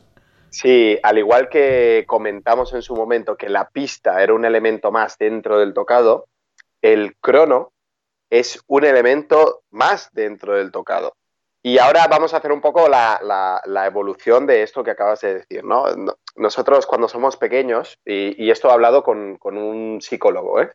Sí, 0.50 0.98
al 1.02 1.18
igual 1.18 1.48
que 1.48 2.04
comentamos 2.06 2.72
en 2.74 2.82
su 2.82 2.94
momento 2.94 3.36
que 3.36 3.48
la 3.48 3.68
pista 3.68 4.22
era 4.22 4.34
un 4.34 4.44
elemento 4.44 4.92
más 4.92 5.18
dentro 5.18 5.58
del 5.58 5.74
tocado, 5.74 6.26
el 6.80 7.16
crono 7.16 7.72
es 8.30 8.62
un 8.68 8.84
elemento 8.84 9.62
más 9.70 10.10
dentro 10.12 10.54
del 10.54 10.70
tocado. 10.70 11.14
Y 11.60 11.78
ahora 11.78 12.06
vamos 12.08 12.34
a 12.34 12.36
hacer 12.36 12.52
un 12.52 12.60
poco 12.60 12.88
la, 12.88 13.60
evolución 13.86 14.46
de 14.46 14.62
esto 14.62 14.84
que 14.84 14.90
acabas 14.90 15.22
de 15.22 15.34
decir. 15.34 15.64
¿no? 15.64 15.86
Nosotros 16.36 16.86
cuando 16.86 17.08
somos 17.08 17.36
pequeños, 17.36 17.98
y, 18.04 18.50
esto 18.50 18.68
he 18.68 18.72
hablado 18.72 19.02
con, 19.02 19.38
con 19.38 19.56
un 19.56 20.00
psicólogo, 20.02 20.60
¿eh? 20.60 20.70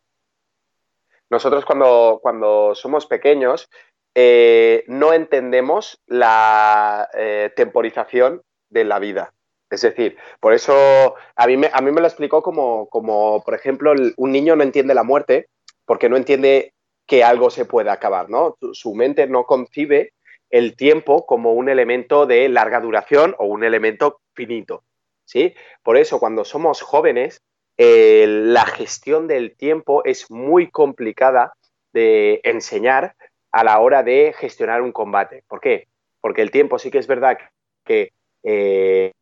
Nosotros 1.30 1.66
cuando, 1.66 2.20
cuando 2.22 2.74
somos 2.76 3.06
pequeños 3.06 3.70
eh, 4.16 4.84
no 4.88 5.14
entendemos 5.14 6.02
la 6.08 7.08
eh, 7.14 7.52
temporización 7.56 8.42
de 8.70 8.84
la 8.84 9.00
vida. 9.00 9.34
Es 9.70 9.82
decir, 9.82 10.18
por 10.40 10.54
eso 10.54 11.16
a 11.36 11.48
mí 11.48 11.56
me, 11.56 11.70
a 11.72 11.82
mí 11.82 11.92
me 11.92 12.02
lo 12.02 12.08
explicó 12.08 12.42
como, 12.42 12.90
como, 12.90 13.44
por 13.44 13.54
ejemplo, 13.54 13.94
un 14.18 14.32
niño 14.32 14.56
no 14.56 14.64
entiende 14.64 14.96
la 14.96 15.04
muerte 15.04 15.48
porque 15.86 16.10
no 16.10 16.18
entiende 16.18 16.74
que 17.06 17.24
algo 17.24 17.50
se 17.50 17.66
pueda 17.66 17.94
acabar, 17.94 18.30
¿no? 18.30 18.58
Su 18.74 18.94
mente 18.96 19.28
no 19.28 19.46
concibe 19.46 20.14
el 20.50 20.76
tiempo 20.76 21.26
como 21.26 21.54
un 21.54 21.70
elemento 21.70 22.26
de 22.26 22.50
larga 22.50 22.80
duración 22.80 23.36
o 23.38 23.46
un 23.46 23.64
elemento 23.64 24.22
finito, 24.34 24.84
¿sí? 25.26 25.54
Por 25.84 25.98
eso 25.98 26.20
cuando 26.20 26.46
somos 26.46 26.82
jóvenes 26.82 27.42
eh, 27.82 28.26
la 28.28 28.66
gestión 28.66 29.26
del 29.28 29.56
tiempo 29.56 30.04
es 30.04 30.30
muy 30.30 30.70
complicada 30.70 31.54
de 31.94 32.42
enseñar 32.44 33.16
a 33.54 33.64
la 33.64 33.80
hora 33.80 34.04
de 34.04 34.36
gestionar 34.38 34.82
un 34.82 34.92
combate. 34.92 35.46
¿Por 35.48 35.62
qué? 35.62 35.88
Porque 36.20 36.42
el 36.42 36.52
tiempo 36.52 36.78
sí 36.78 36.92
que 36.92 36.98
es 36.98 37.08
verdad 37.08 37.38
que 37.86 38.12
eh, 38.44 39.14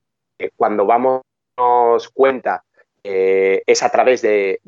cuando 0.55 0.87
vamos 0.87 1.21
cuenta 2.15 2.63
eh, 3.03 3.61
es 3.67 3.83
a 3.83 3.91
través 3.91 4.23
de, 4.23 4.59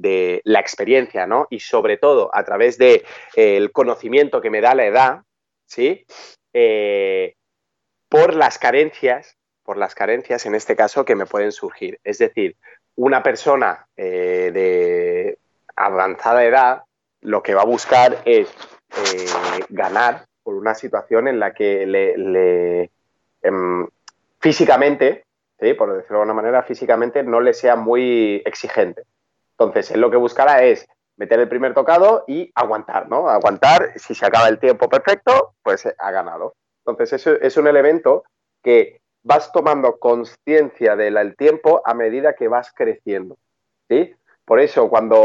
la 0.44 0.60
experiencia, 0.60 1.26
¿no? 1.26 1.48
Y 1.50 1.60
sobre 1.60 1.98
todo 1.98 2.30
a 2.32 2.44
través 2.44 2.78
del 2.78 3.04
el 3.36 3.72
conocimiento 3.72 4.40
que 4.40 4.52
me 4.52 4.62
da 4.62 4.76
la 4.76 4.86
edad, 4.86 5.22
¿sí? 5.66 6.06
por 8.08 8.36
las 8.36 8.60
carencias, 8.60 9.36
por 9.64 9.78
las 9.78 9.96
carencias 9.96 10.46
en 10.46 10.54
este 10.54 10.76
caso 10.76 11.06
que 11.06 11.16
me 11.16 11.26
pueden 11.26 11.52
surgir. 11.52 12.00
Es 12.04 12.20
decir, 12.20 12.56
una 13.00 13.24
persona 13.24 13.88
eh, 13.96 14.52
de 14.54 15.38
avanzada 15.78 16.44
edad 16.44 16.84
lo 17.22 17.42
que 17.42 17.54
va 17.54 17.62
a 17.62 17.66
buscar 17.66 18.22
es 18.26 18.50
eh, 18.50 19.26
ganar 19.70 20.26
por 20.44 20.56
una 20.56 20.76
situación 20.76 21.30
en 21.30 21.40
la 21.40 21.54
que 21.54 21.86
le, 21.86 22.92
em, 23.42 23.88
físicamente, 24.40 25.24
por 25.78 25.94
decirlo 25.94 26.18
de 26.18 26.22
alguna 26.24 26.34
manera, 26.34 26.64
físicamente 26.64 27.24
no 27.24 27.40
le 27.40 27.54
sea 27.54 27.78
muy 27.78 28.42
exigente. 28.46 29.04
Entonces, 29.52 29.92
él 29.92 30.02
lo 30.02 30.12
que 30.12 30.18
buscará 30.18 30.64
es 30.64 30.86
meter 31.16 31.40
el 31.40 31.48
primer 31.48 31.74
tocado 31.74 32.26
y 32.28 32.52
aguantar, 32.54 33.08
¿no? 33.08 33.30
Aguantar, 33.30 33.94
si 33.96 34.14
se 34.14 34.26
acaba 34.26 34.50
el 34.50 34.60
tiempo 34.60 34.90
perfecto, 34.90 35.54
pues 35.64 35.88
ha 35.98 36.12
ganado. 36.12 36.56
Entonces, 36.86 37.14
eso 37.14 37.40
es 37.40 37.56
un 37.56 37.68
elemento 37.68 38.24
que 38.62 39.00
vas 39.30 39.52
tomando 39.52 40.00
conciencia 40.00 40.96
del 40.96 41.36
tiempo 41.36 41.84
a 41.86 41.94
medida 41.94 42.34
que 42.34 42.48
vas 42.48 42.74
creciendo. 42.74 43.38
¿sí? 43.88 44.16
Por 44.44 44.60
eso, 44.60 44.90
cuando 44.90 45.22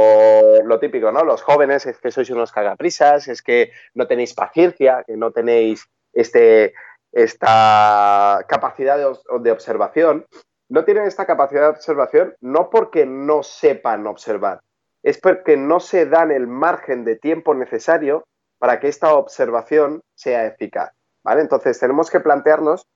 lo 0.62 0.78
típico, 0.78 1.10
¿no? 1.10 1.24
Los 1.24 1.40
jóvenes 1.40 1.86
es 1.86 1.96
que 1.98 2.10
sois 2.10 2.28
unos 2.28 2.52
cagaprisas, 2.52 3.28
es 3.28 3.40
que 3.40 3.72
no 3.94 4.06
tenéis 4.06 4.34
paciencia, 4.34 5.04
que 5.06 5.16
no 5.16 5.30
tenéis 5.30 5.88
este, 6.12 6.74
esta 7.12 8.44
capacidad 8.46 8.98
de, 8.98 9.50
observación. 9.50 10.26
No 10.68 10.84
tienen 10.84 11.04
esta 11.04 11.24
capacidad 11.24 11.62
de 11.62 11.68
observación 11.68 12.34
no 12.42 12.68
porque 12.68 13.06
no 13.06 13.42
sepan 13.42 14.06
observar, 14.06 14.60
es 15.02 15.18
porque 15.18 15.56
no 15.56 15.80
se 15.80 16.04
dan 16.04 16.30
el 16.30 16.46
margen 16.46 17.06
de 17.06 17.16
tiempo 17.16 17.54
necesario 17.54 18.26
para 18.58 18.80
que 18.80 18.88
esta 18.88 19.14
observación 19.14 20.02
sea 20.14 20.44
eficaz. 20.44 20.92
¿vale? 21.22 21.40
Entonces 21.40 21.80
tenemos 21.80 22.10
que 22.10 22.20
plantearnos 22.20 22.86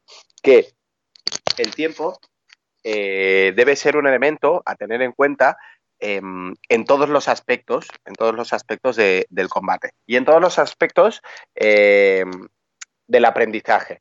que 0.42 0.68
el 1.58 1.74
tiempo 1.74 2.18
eh, 2.84 3.52
debe 3.56 3.76
ser 3.76 3.96
un 3.96 4.06
elemento 4.06 4.62
a 4.64 4.74
tener 4.76 5.02
en 5.02 5.12
cuenta 5.12 5.58
em, 5.98 6.54
en 6.68 6.84
todos 6.84 7.08
los 7.08 7.28
aspectos, 7.28 7.88
en 8.04 8.14
todos 8.14 8.34
los 8.34 8.52
aspectos 8.52 8.96
del 8.96 9.48
combate 9.48 9.90
y 10.06 10.16
en 10.16 10.24
todos 10.24 10.40
los 10.40 10.58
aspectos 10.58 11.22
em, 11.54 12.48
del 13.06 13.24
aprendizaje. 13.24 14.00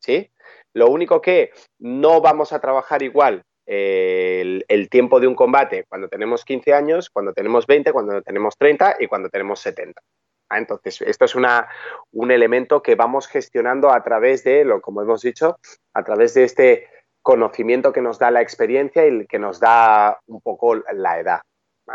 ¿sí? 0.00 0.30
Lo 0.74 0.88
único 0.88 1.20
que 1.20 1.52
no 1.78 2.20
vamos 2.20 2.52
a 2.52 2.60
trabajar 2.60 3.02
igual 3.02 3.44
eh, 3.70 4.62
el, 4.66 4.88
tiempo 4.88 5.20
de 5.20 5.26
un 5.26 5.34
combate 5.34 5.84
cuando 5.88 6.08
tenemos 6.08 6.44
15 6.44 6.72
años, 6.72 7.10
cuando 7.10 7.34
tenemos 7.34 7.66
20, 7.66 7.92
cuando 7.92 8.22
tenemos 8.22 8.56
30 8.56 8.96
y 8.98 9.06
cuando 9.06 9.28
tenemos 9.28 9.60
70. 9.60 10.00
Ah, 10.48 10.58
entonces, 10.58 11.02
esto 11.02 11.24
es 11.24 11.34
una, 11.34 11.68
un 12.12 12.30
elemento 12.30 12.82
que 12.82 12.94
vamos 12.94 13.26
gestionando 13.28 13.92
a 13.92 14.02
través 14.02 14.44
de, 14.44 14.64
lo, 14.64 14.80
como 14.80 15.02
hemos 15.02 15.22
dicho, 15.22 15.58
a 15.92 16.02
través 16.02 16.34
de 16.34 16.44
este 16.44 16.88
conocimiento 17.22 17.92
que 17.92 18.00
nos 18.00 18.18
da 18.18 18.30
la 18.30 18.40
experiencia 18.40 19.06
y 19.06 19.26
que 19.26 19.38
nos 19.38 19.60
da 19.60 20.20
un 20.26 20.40
poco 20.40 20.76
la 20.76 21.20
edad. 21.20 21.40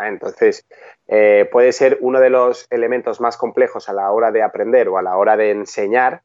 Entonces, 0.01 0.65
eh, 1.07 1.47
puede 1.51 1.71
ser 1.71 1.97
uno 2.01 2.19
de 2.19 2.29
los 2.29 2.67
elementos 2.69 3.21
más 3.21 3.37
complejos 3.37 3.89
a 3.89 3.93
la 3.93 4.11
hora 4.11 4.31
de 4.31 4.41
aprender 4.41 4.89
o 4.89 4.97
a 4.97 5.01
la 5.03 5.17
hora 5.17 5.37
de 5.37 5.51
enseñar, 5.51 6.23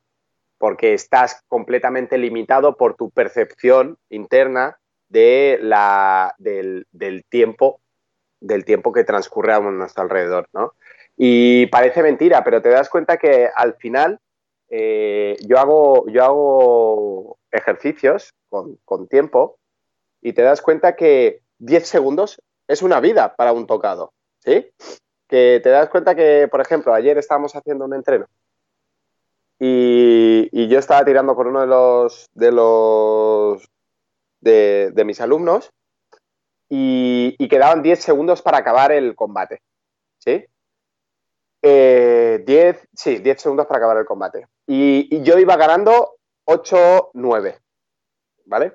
porque 0.58 0.94
estás 0.94 1.42
completamente 1.48 2.18
limitado 2.18 2.76
por 2.76 2.94
tu 2.94 3.10
percepción 3.10 3.98
interna 4.08 4.78
de 5.08 5.58
la, 5.62 6.34
del, 6.38 6.86
tiempo, 7.28 7.80
del 8.40 8.64
tiempo 8.64 8.92
que 8.92 9.04
transcurre 9.04 9.52
a 9.52 9.60
nuestro 9.60 10.02
alrededor, 10.02 10.48
¿no? 10.52 10.74
Y 11.20 11.66
parece 11.66 12.02
mentira, 12.02 12.44
pero 12.44 12.62
te 12.62 12.68
das 12.68 12.88
cuenta 12.88 13.16
que 13.16 13.50
al 13.52 13.74
final 13.74 14.20
eh, 14.70 15.36
yo, 15.44 15.58
hago, 15.58 16.08
yo 16.08 16.24
hago 16.24 17.38
ejercicios 17.50 18.32
con, 18.48 19.08
tiempo 19.08 19.58
y 20.22 20.32
te 20.32 20.42
das 20.42 20.62
cuenta 20.62 20.94
que 20.94 21.42
10 21.58 21.88
segundos 21.88 22.40
es 22.68 22.82
una 22.82 23.00
vida 23.00 23.34
para 23.34 23.52
un 23.52 23.66
tocado, 23.66 24.12
¿sí? 24.38 24.70
Que 25.26 25.60
te 25.60 25.70
das 25.70 25.88
cuenta 25.88 26.14
que, 26.14 26.46
por 26.48 26.60
ejemplo, 26.60 26.94
ayer 26.94 27.18
estábamos 27.18 27.56
haciendo 27.56 27.84
un 27.84 27.94
entreno 27.94 28.26
y, 29.58 30.68
yo 30.68 30.78
estaba 30.78 31.04
tirando 31.04 31.34
por 31.34 31.46
uno 31.46 31.60
de 31.62 31.66
los 31.66 32.30
de 32.34 32.52
los 32.52 33.68
de, 34.40 35.02
mis 35.04 35.20
alumnos 35.20 35.70
y, 36.68 37.48
quedaban 37.48 37.82
10 37.82 37.98
segundos 38.00 38.42
para 38.42 38.58
acabar 38.58 38.92
el 38.92 39.16
combate. 39.16 39.60
¿Sí? 40.18 40.46
10, 41.62 41.64
eh, 41.64 42.80
sí, 42.94 43.18
10 43.18 43.40
segundos 43.40 43.66
para 43.66 43.78
acabar 43.78 43.96
el 43.98 44.04
combate. 44.04 44.46
Y, 44.66 45.22
yo 45.22 45.38
iba 45.38 45.56
ganando 45.56 46.16
8-9. 46.46 47.58
¿Vale? 48.46 48.74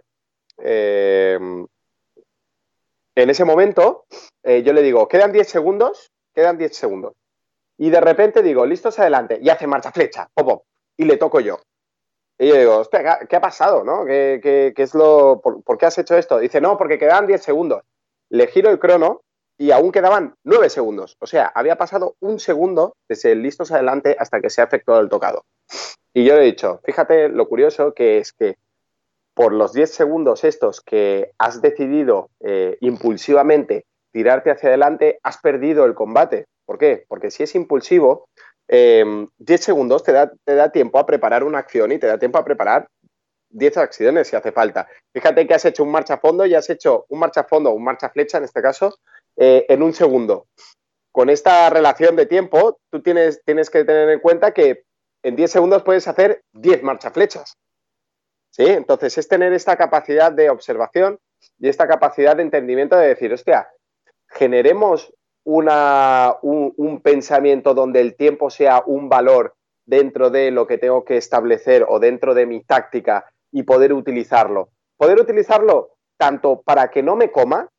Eh, 0.58 1.40
en 3.16 3.30
ese 3.30 3.46
momento, 3.46 4.06
eh, 4.44 4.64
yo 4.64 4.74
le 4.74 4.82
digo, 4.82 5.08
quedan 5.08 5.32
10 5.32 5.48
segundos, 5.48 6.12
quedan 6.34 6.58
10 6.58 6.76
segundos. 6.76 7.14
Y 7.78 7.90
de 7.90 8.02
repente 8.02 8.42
digo, 8.42 8.66
listos 8.66 9.00
adelante, 9.00 9.40
y 9.42 9.50
hace 9.50 9.68
marcha 9.68 9.92
flecha, 9.92 10.30
pop, 10.34 10.64
y 10.98 11.06
le 11.06 11.18
toco 11.18 11.40
yo. 11.40 11.60
Y 12.38 12.48
yo 12.48 12.56
digo, 12.56 12.78
hostia, 12.78 13.20
¿qué 13.30 13.36
ha 13.36 13.42
pasado? 13.42 13.84
¿no? 13.84 14.06
¿Qué, 14.06 14.74
es 14.76 14.94
lo, 14.96 15.42
por, 15.42 15.78
qué 15.78 15.86
has 15.86 15.98
hecho 15.98 16.18
esto? 16.18 16.40
Dice, 16.40 16.60
no, 16.60 16.78
porque 16.78 16.98
quedaban 16.98 17.28
10 17.28 17.42
segundos. 17.42 17.84
Le 18.30 18.48
giro 18.48 18.70
el 18.70 18.80
crono 18.80 19.22
y 19.64 19.72
aún 19.72 19.94
quedaban 19.94 20.36
9 20.44 20.70
segundos. 20.70 21.16
O 21.22 21.26
sea, 21.26 21.50
había 21.56 21.78
pasado 21.78 22.18
un 22.20 22.42
segundo 22.42 22.98
desde 23.08 23.32
el 23.32 23.42
listos 23.42 23.72
adelante 23.72 24.18
hasta 24.20 24.42
que 24.42 24.50
se 24.50 24.60
ha 24.60 24.66
efectuado 24.66 25.00
el 25.00 25.08
tocado. 25.08 25.46
Y 26.14 26.26
yo 26.26 26.36
le 26.36 26.42
he 26.42 26.46
dicho, 26.48 26.82
fíjate 26.84 27.30
lo 27.30 27.48
curioso 27.48 27.94
que 27.94 28.18
es 28.18 28.34
que 28.34 28.58
por 29.34 29.54
los 29.54 29.72
10 29.72 29.90
segundos 29.90 30.44
estos 30.44 30.82
que 30.82 31.32
has 31.38 31.62
decidido 31.62 32.30
eh, 32.42 32.78
impulsivamente 32.82 33.86
tirarte 34.12 34.52
hacia 34.52 34.68
adelante, 34.68 35.20
has 35.24 35.38
perdido 35.38 35.86
el 35.86 35.94
combate. 35.94 36.46
¿Por 36.66 36.78
qué? 36.78 37.06
Porque 37.08 37.32
si 37.32 37.44
es 37.44 37.56
impulsivo, 37.56 38.28
10 38.68 39.00
em, 39.00 39.30
segundos 39.60 40.04
te 40.04 40.12
da, 40.12 40.30
te 40.44 40.56
da 40.56 40.74
tiempo 40.74 41.00
a 41.00 41.06
preparar 41.06 41.46
una 41.46 41.60
acción 41.60 41.94
y 41.94 42.00
te 42.00 42.08
da 42.08 42.18
tiempo 42.18 42.38
a 42.38 42.44
preparar 42.44 42.90
10 43.52 43.78
acciones 43.78 44.28
si 44.28 44.36
hace 44.36 44.52
falta. 44.52 44.90
Fíjate 45.14 45.48
que 45.48 45.54
has 45.54 45.64
hecho 45.64 45.84
un 45.84 45.92
marcha 45.92 46.18
fondo 46.18 46.46
y 46.46 46.54
has 46.54 46.70
hecho 46.70 47.06
un 47.08 47.20
marcha 47.20 47.46
fondo 47.46 47.70
o 47.70 47.74
un 47.74 47.84
marcha 47.86 48.10
flecha 48.10 48.40
en 48.40 48.44
este 48.44 48.62
caso 48.62 48.94
eh, 49.38 49.66
en 49.70 49.84
un 49.84 49.94
segundo. 49.94 50.48
Con 51.12 51.30
esta 51.30 51.70
relación 51.70 52.16
de 52.16 52.26
tiempo, 52.26 52.80
tú 52.92 53.02
tienes, 53.02 53.44
tienes 53.46 53.70
que 53.70 53.84
tener 53.84 54.10
en 54.10 54.20
cuenta 54.20 54.52
que 54.52 54.84
en 55.24 55.36
10 55.36 55.52
segundos 55.52 55.84
puedes 55.84 56.08
hacer 56.08 56.44
10 56.54 56.84
marcha 56.84 57.12
flechas. 57.12 57.58
¿Sí? 58.52 58.66
Entonces 58.66 59.18
es 59.18 59.28
tener 59.28 59.54
esta 59.54 59.76
capacidad 59.78 60.32
de 60.32 60.50
observación 60.50 61.20
y 61.60 61.70
esta 61.70 61.88
capacidad 61.88 62.36
de 62.36 62.44
entendimiento 62.44 62.96
de 62.96 63.08
decir, 63.08 63.34
hostia, 63.34 63.68
generemos 64.30 65.14
una, 65.44 66.36
un, 66.42 67.02
pensamiento 67.02 67.74
donde 67.74 68.00
el 68.00 68.16
tiempo 68.16 68.50
sea 68.50 68.84
un 68.86 69.10
valor 69.10 69.56
dentro 69.86 70.30
de 70.30 70.52
lo 70.52 70.68
que 70.68 70.78
tengo 70.78 71.04
que 71.04 71.18
establecer 71.18 71.86
o 71.88 72.00
dentro 72.00 72.34
de 72.34 72.46
mi 72.46 72.64
táctica 72.64 73.26
y 73.52 73.64
poder 73.64 73.94
utilizarlo. 73.94 74.70
Poder 74.98 75.20
utilizarlo 75.20 75.92
tanto 76.18 76.62
para 76.62 76.90
que 76.90 77.04
no 77.04 77.16
me 77.16 77.32
coma, 77.32 77.70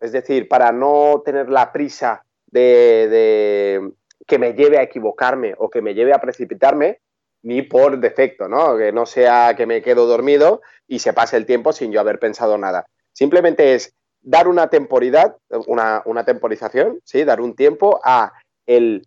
es 0.00 0.12
decir, 0.12 0.48
para 0.48 0.72
no 0.72 1.22
tener 1.24 1.48
la 1.48 1.72
prisa 1.72 2.24
de, 2.46 3.90
que 4.26 4.38
me 4.38 4.54
lleve 4.54 4.78
a 4.78 4.82
equivocarme 4.82 5.54
o 5.58 5.68
que 5.70 5.82
me 5.82 5.94
lleve 5.94 6.12
a 6.12 6.20
precipitarme, 6.20 7.00
ni 7.42 7.62
por 7.62 7.98
defecto, 7.98 8.48
¿no? 8.48 8.76
Que 8.76 8.92
no 8.92 9.06
sea 9.06 9.54
que 9.56 9.66
me 9.66 9.80
quedo 9.82 10.06
dormido 10.06 10.60
y 10.86 10.98
se 10.98 11.12
pase 11.12 11.36
el 11.36 11.46
tiempo 11.46 11.72
sin 11.72 11.92
yo 11.92 12.00
haber 12.00 12.18
pensado 12.18 12.58
nada. 12.58 12.86
Simplemente 13.12 13.74
es 13.74 13.94
dar 14.20 14.48
una 14.48 14.68
temporidad, 14.68 15.36
una, 15.66 16.24
temporización, 16.24 17.00
¿sí? 17.04 17.24
dar 17.24 17.40
un 17.40 17.54
tiempo 17.54 18.00
a 18.04 18.32
el 18.66 19.06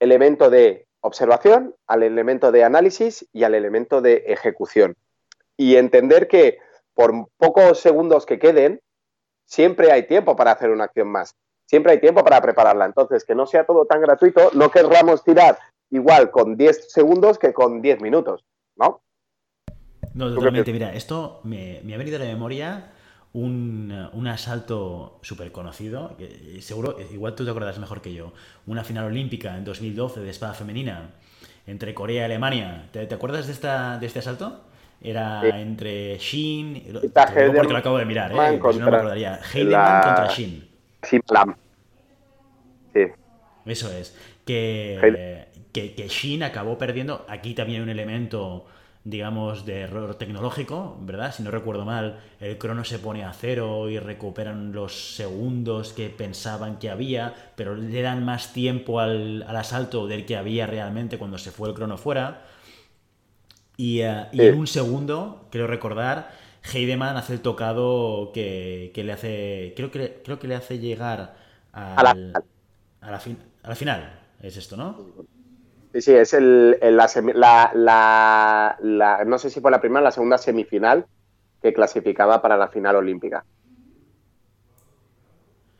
elemento 0.00 0.50
de 0.50 0.86
observación, 1.00 1.74
al 1.86 2.02
elemento 2.02 2.50
de 2.50 2.64
análisis 2.64 3.28
y 3.32 3.44
al 3.44 3.54
elemento 3.54 4.00
de 4.00 4.24
ejecución. 4.26 4.96
Y 5.56 5.76
entender 5.76 6.28
que 6.28 6.58
por 6.94 7.28
pocos 7.36 7.78
segundos 7.78 8.26
que 8.26 8.38
queden, 8.38 8.80
siempre 9.44 9.92
hay 9.92 10.06
tiempo 10.06 10.36
para 10.36 10.52
hacer 10.52 10.70
una 10.70 10.84
acción 10.84 11.08
más. 11.08 11.36
Siempre 11.66 11.92
hay 11.92 12.00
tiempo 12.00 12.22
para 12.22 12.40
prepararla. 12.40 12.84
Entonces, 12.84 13.24
que 13.24 13.34
no 13.34 13.46
sea 13.46 13.64
todo 13.64 13.86
tan 13.86 14.00
gratuito, 14.00 14.50
no 14.54 14.70
querramos 14.70 15.24
tirar 15.24 15.58
igual 15.90 16.30
con 16.30 16.56
10 16.56 16.92
segundos 16.92 17.38
que 17.38 17.52
con 17.52 17.80
10 17.80 18.00
minutos, 18.00 18.44
¿no? 18.76 19.02
No, 20.12 20.32
totalmente. 20.32 20.72
Mira, 20.72 20.92
esto 20.92 21.40
me, 21.44 21.80
me 21.84 21.94
ha 21.94 21.98
venido 21.98 22.16
a 22.16 22.20
la 22.20 22.26
memoria 22.26 22.92
un, 23.34 24.26
asalto 24.28 25.18
súper 25.22 25.50
conocido, 25.52 26.16
que 26.16 26.62
seguro, 26.62 26.96
igual 27.12 27.34
tú 27.34 27.44
te 27.44 27.50
acuerdas 27.50 27.78
mejor 27.78 28.00
que 28.00 28.14
yo, 28.14 28.32
una 28.66 28.84
final 28.84 29.06
olímpica 29.06 29.56
en 29.56 29.64
2012 29.64 30.20
de 30.20 30.30
espada 30.30 30.54
femenina 30.54 31.10
entre 31.66 31.94
Corea 31.94 32.22
y 32.22 32.24
Alemania. 32.24 32.88
¿Te, 32.92 33.12
acuerdas 33.12 33.46
de, 33.46 33.52
esta, 33.52 33.98
de 33.98 34.06
este 34.06 34.20
asalto? 34.20 34.60
Era 35.04 35.60
entre 35.60 36.16
Shin, 36.18 36.82
porque 37.54 37.72
lo 37.72 37.78
acabo 37.78 37.98
de 37.98 38.06
mirar, 38.06 38.32
¿eh? 38.32 38.58
Pues 38.60 38.76
no 38.78 38.90
me 38.90 38.96
acordaría. 38.96 39.38
Heidemann 39.52 40.02
contra 40.02 40.26
Shin. 40.28 40.68
Sí. 41.02 41.20
Eso 43.66 43.92
es. 43.92 44.18
Que, 44.46 45.46
que, 45.72 45.94
que 45.94 46.08
Shin 46.08 46.42
acabó 46.42 46.78
perdiendo. 46.78 47.26
Aquí 47.28 47.54
también 47.54 47.82
un 47.82 47.90
elemento 47.90 48.66
digamos, 49.04 49.66
de 49.66 49.82
error 49.82 50.14
tecnológico, 50.14 50.96
¿verdad? 51.02 51.32
Si 51.32 51.42
no 51.42 51.50
recuerdo 51.50 51.84
mal, 51.84 52.20
el 52.40 52.56
crono 52.56 52.84
se 52.84 52.98
pone 52.98 53.22
a 53.22 53.34
cero 53.34 53.90
y 53.90 53.98
recuperan 53.98 54.72
los 54.72 55.14
segundos 55.14 55.92
que 55.92 56.08
pensaban 56.08 56.78
que 56.78 56.88
había, 56.88 57.34
pero 57.54 57.76
le 57.76 58.00
dan 58.00 58.24
más 58.24 58.54
tiempo 58.54 59.00
al, 59.00 59.42
asalto 59.42 60.06
del 60.06 60.24
que 60.24 60.38
había 60.38 60.66
realmente 60.66 61.18
cuando 61.18 61.36
se 61.36 61.50
fue 61.50 61.68
el 61.68 61.74
crono 61.74 61.98
fuera. 61.98 62.44
Y, 63.76 64.00
eh, 64.00 64.26
en 64.32 64.58
un 64.58 64.66
segundo, 64.66 65.48
creo 65.50 65.66
recordar, 65.66 66.30
Heidemann 66.72 67.16
hace 67.16 67.32
el 67.34 67.40
tocado 67.40 68.30
que, 68.32 68.92
le 68.94 69.12
hace. 69.12 69.72
Creo 69.76 69.90
que, 69.90 70.20
creo 70.24 70.38
que 70.38 70.48
le 70.48 70.54
hace 70.54 70.78
llegar 70.78 71.34
a, 71.72 72.02
la, 72.02 72.10
a, 72.10 73.10
la 73.10 73.20
a 73.64 73.68
la 73.68 73.74
final. 73.74 74.20
Es 74.40 74.56
esto, 74.56 74.76
¿no? 74.76 74.96
Sí, 75.94 76.00
sí, 76.02 76.12
es 76.12 76.34
el, 76.34 76.76
la, 76.82 77.70
la, 77.74 79.24
no 79.26 79.38
sé 79.38 79.48
si 79.48 79.60
fue 79.60 79.70
la 79.70 79.80
primera 79.80 80.00
o 80.00 80.04
la 80.04 80.10
segunda 80.10 80.38
semifinal 80.38 81.06
que 81.62 81.72
clasificaba 81.72 82.42
para 82.42 82.56
la 82.56 82.68
final 82.68 82.96
olímpica 82.96 83.44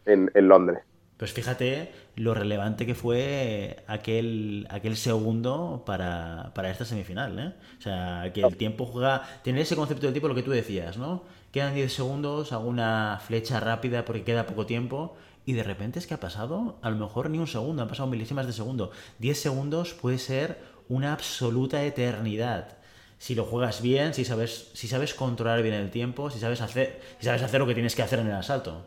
en, 0.07 0.31
Londres. 0.35 0.83
Pues 1.25 1.33
fíjate 1.33 1.91
lo 2.17 2.35
relevante 2.35 2.85
que 2.85 2.95
fue 2.95 3.83
aquel, 3.87 4.67
aquel 4.69 4.95
segundo 4.95 5.83
para, 5.87 6.53
esta 6.71 6.85
semifinal, 6.85 7.39
¿eh? 7.39 7.53
O 7.79 7.81
sea, 7.81 8.31
que 8.35 8.43
el 8.43 8.59
tiempo 8.59 8.85
juega... 8.85 9.23
Tener 9.43 9.63
ese 9.63 9.75
concepto 9.75 10.05
del 10.05 10.13
tiempo, 10.13 10.29
lo 10.29 10.35
que 10.35 10.43
tú 10.43 10.51
decías, 10.51 10.99
¿no? 10.99 11.23
Quedan 11.51 11.75
10 11.75 11.91
segundos, 11.91 12.53
hago 12.53 12.69
una 12.69 13.23
flecha 13.27 13.59
rápida 13.59 14.05
porque 14.05 14.23
queda 14.23 14.45
poco 14.45 14.67
tiempo 14.67 15.17
y 15.47 15.55
de 15.55 15.63
repente 15.63 15.99
es 15.99 16.07
que 16.07 16.13
ha 16.13 16.21
pasado 16.21 16.77
a 16.83 16.91
lo 16.91 16.97
mejor 16.97 17.31
ni 17.31 17.39
un 17.39 17.47
segundo, 17.47 17.81
han 17.81 17.89
pasado 17.89 18.07
milésimas 18.11 18.47
de 18.47 18.53
segundo. 18.53 18.91
10 19.21 19.41
segundos 19.41 19.95
puede 19.95 20.19
ser 20.19 20.59
una 20.91 21.15
absoluta 21.15 21.83
eternidad. 21.85 22.77
Si 23.17 23.35
lo 23.35 23.47
juegas 23.47 23.81
bien, 23.81 24.13
si 24.13 24.27
sabes, 24.27 24.73
si 24.75 24.89
sabes 24.89 25.15
controlar 25.15 25.63
bien 25.63 25.75
el 25.75 25.91
tiempo, 25.91 26.29
si 26.29 26.39
sabes 26.39 26.61
hacer, 26.61 27.01
si 27.19 27.25
sabes 27.25 27.43
hacer 27.43 27.61
lo 27.61 27.67
que 27.67 27.73
tienes 27.73 27.97
que 27.97 28.03
hacer 28.03 28.19
en 28.19 28.27
el 28.27 28.35
asalto. 28.35 28.85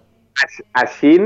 Así, 0.73 1.17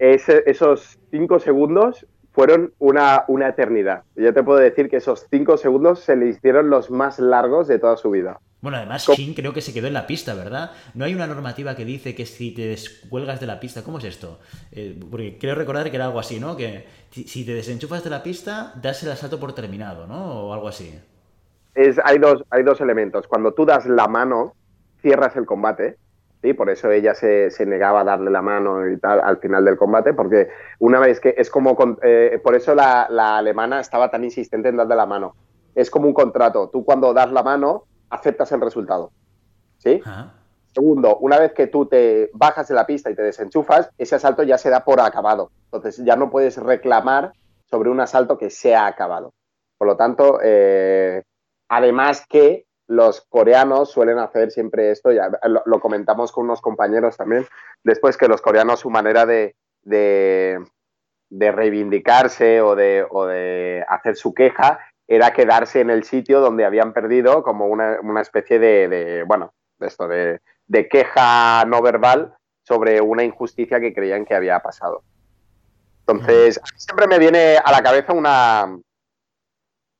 esos 0.00 0.98
5 1.10 1.38
segundos 1.38 2.06
fueron 2.32 2.72
una, 2.78 3.24
una 3.28 3.48
eternidad. 3.48 4.02
Yo 4.16 4.32
te 4.32 4.42
puedo 4.42 4.58
decir 4.58 4.88
que 4.88 4.96
esos 4.96 5.26
5 5.30 5.56
segundos 5.56 6.00
se 6.00 6.16
le 6.16 6.28
hicieron 6.28 6.70
los 6.70 6.90
más 6.90 7.18
largos 7.18 7.68
de 7.68 7.78
toda 7.78 7.96
su 7.96 8.10
vida. 8.10 8.40
Bueno, 8.62 8.76
además 8.76 9.06
Shin 9.06 9.32
creo 9.34 9.54
que 9.54 9.62
se 9.62 9.72
quedó 9.72 9.86
en 9.86 9.94
la 9.94 10.06
pista, 10.06 10.34
¿verdad? 10.34 10.72
No 10.94 11.06
hay 11.06 11.14
una 11.14 11.26
normativa 11.26 11.74
que 11.74 11.86
dice 11.86 12.14
que 12.14 12.26
si 12.26 12.52
te 12.52 12.66
descuelgas 12.66 13.40
de 13.40 13.46
la 13.46 13.58
pista, 13.58 13.82
¿cómo 13.82 13.98
es 13.98 14.04
esto? 14.04 14.38
Eh, 14.70 15.00
porque 15.10 15.38
creo 15.38 15.54
recordar 15.54 15.90
que 15.90 15.96
era 15.96 16.06
algo 16.06 16.20
así, 16.20 16.38
¿no? 16.38 16.56
Que 16.56 16.86
si 17.10 17.44
te 17.46 17.54
desenchufas 17.54 18.04
de 18.04 18.10
la 18.10 18.22
pista, 18.22 18.74
das 18.80 19.02
el 19.02 19.12
asalto 19.12 19.40
por 19.40 19.54
terminado, 19.54 20.06
¿no? 20.06 20.48
O 20.48 20.52
algo 20.52 20.68
así. 20.68 20.98
Es, 21.74 21.98
hay, 22.04 22.18
dos, 22.18 22.44
hay 22.50 22.62
dos 22.62 22.80
elementos. 22.82 23.26
Cuando 23.26 23.54
tú 23.54 23.64
das 23.64 23.86
la 23.86 24.08
mano, 24.08 24.54
cierras 25.00 25.36
el 25.36 25.46
combate. 25.46 25.96
¿Sí? 26.42 26.54
Por 26.54 26.70
eso 26.70 26.90
ella 26.90 27.14
se, 27.14 27.50
negaba 27.66 28.00
a 28.00 28.04
darle 28.04 28.30
la 28.30 28.42
mano 28.42 28.88
y 28.88 28.98
tal 28.98 29.20
al 29.20 29.38
final 29.38 29.64
del 29.64 29.76
combate, 29.76 30.14
porque 30.14 30.48
una 30.78 31.00
vez 31.00 31.20
que 31.20 31.34
es 31.36 31.50
como... 31.50 31.76
Eh, 32.02 32.40
por 32.42 32.54
eso 32.54 32.74
la, 32.74 33.06
la 33.10 33.38
alemana 33.38 33.80
estaba 33.80 34.10
tan 34.10 34.24
insistente 34.24 34.68
en 34.68 34.76
darle 34.76 34.96
la 34.96 35.06
mano. 35.06 35.34
Es 35.74 35.90
como 35.90 36.06
un 36.06 36.14
contrato. 36.14 36.68
Tú 36.70 36.84
cuando 36.84 37.12
das 37.12 37.30
la 37.32 37.42
mano 37.42 37.84
aceptas 38.10 38.52
el 38.52 38.60
resultado. 38.60 39.12
¿Sí? 39.78 40.02
Segundo, 40.74 41.16
una 41.18 41.38
vez 41.38 41.52
que 41.52 41.66
tú 41.66 41.86
te 41.86 42.30
bajas 42.32 42.68
de 42.68 42.74
la 42.74 42.86
pista 42.86 43.10
y 43.10 43.14
te 43.14 43.22
desenchufas, 43.22 43.90
ese 43.98 44.16
asalto 44.16 44.42
ya 44.42 44.58
se 44.58 44.70
da 44.70 44.84
por 44.84 45.00
acabado. 45.00 45.50
Entonces 45.64 46.04
ya 46.04 46.16
no 46.16 46.30
puedes 46.30 46.58
reclamar 46.58 47.32
sobre 47.64 47.90
un 47.90 48.00
asalto 48.00 48.38
que 48.38 48.50
se 48.50 48.74
ha 48.74 48.86
acabado. 48.86 49.32
Por 49.78 49.88
lo 49.88 49.96
tanto, 49.96 50.38
eh, 50.42 51.22
además 51.68 52.24
que 52.28 52.66
los 52.90 53.20
coreanos 53.28 53.92
suelen 53.92 54.18
hacer 54.18 54.50
siempre 54.50 54.90
esto, 54.90 55.12
ya 55.12 55.30
lo, 55.44 55.80
comentamos 55.80 56.32
con 56.32 56.46
unos 56.46 56.60
compañeros 56.60 57.16
también, 57.16 57.46
después 57.84 58.16
que 58.16 58.26
los 58.26 58.42
coreanos 58.42 58.80
su 58.80 58.90
manera 58.90 59.26
de, 59.26 59.54
de, 59.82 60.58
reivindicarse 61.52 62.60
o 62.60 62.74
de, 62.74 63.06
de 63.28 63.84
hacer 63.88 64.16
su 64.16 64.34
queja 64.34 64.80
era 65.06 65.32
quedarse 65.32 65.80
en 65.80 65.90
el 65.90 66.02
sitio 66.02 66.40
donde 66.40 66.64
habían 66.64 66.92
perdido 66.92 67.44
como 67.44 67.66
una, 67.66 68.00
especie 68.20 68.58
de, 68.58 69.22
bueno, 69.24 69.54
de 69.78 69.86
esto, 69.86 70.08
de, 70.08 70.40
queja 70.88 71.64
no 71.66 71.82
verbal 71.82 72.34
sobre 72.64 73.00
una 73.00 73.22
injusticia 73.22 73.78
que 73.78 73.94
creían 73.94 74.24
que 74.24 74.34
había 74.34 74.58
pasado. 74.58 75.04
Entonces, 76.00 76.60
siempre 76.74 77.06
me 77.06 77.20
viene 77.20 77.56
a 77.56 77.70
la 77.70 77.82
cabeza 77.84 78.12
una, 78.12 78.76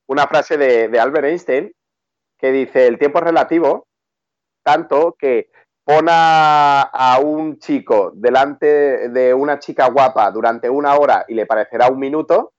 una 0.08 0.26
frase 0.26 0.56
de, 0.56 0.98
Albert 0.98 1.26
Einstein 1.26 1.72
que 2.40 2.52
dice, 2.52 2.86
el 2.86 2.98
tiempo 2.98 3.18
es 3.18 3.24
relativo, 3.24 3.86
tanto 4.62 5.14
que 5.18 5.50
pon 5.84 6.06
a, 6.08 7.18
un 7.22 7.58
chico 7.58 8.12
delante 8.14 9.08
de 9.08 9.34
una 9.34 9.58
chica 9.58 9.88
guapa 9.88 10.30
durante 10.30 10.70
una 10.70 10.96
hora 10.96 11.24
y 11.28 11.34
le 11.34 11.46
parecerá 11.46 11.88
un 11.88 11.98
minuto, 11.98 12.52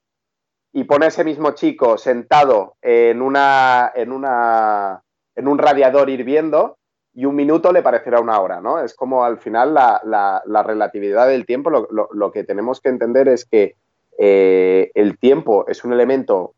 y 0.74 0.86
pone 0.86 1.06
a 1.06 1.08
ese 1.10 1.24
mismo 1.24 1.52
chico 1.52 1.98
sentado 1.98 2.76
en, 2.82 3.22
una, 3.22 3.92
en, 3.94 4.12
una, 4.12 5.04
en 5.36 5.48
un 5.48 5.58
radiador 5.58 6.10
hirviendo 6.10 6.78
y 7.14 7.26
un 7.26 7.36
minuto 7.36 7.74
le 7.74 7.82
parecerá 7.82 8.22
una 8.22 8.40
hora, 8.40 8.62
¿no? 8.62 8.80
Es 8.80 8.96
como 8.96 9.26
al 9.26 9.38
final 9.38 9.74
la, 9.74 10.64
relatividad 10.66 11.28
del 11.28 11.46
tiempo, 11.46 11.70
lo, 11.70 12.32
que 12.32 12.46
tenemos 12.46 12.80
que 12.80 12.90
entender 12.90 13.28
es 13.28 13.46
que 13.46 13.76
eh, 14.18 14.92
el 14.94 15.18
tiempo 15.18 15.66
es 15.68 15.84
un 15.84 15.92
elemento 15.92 16.54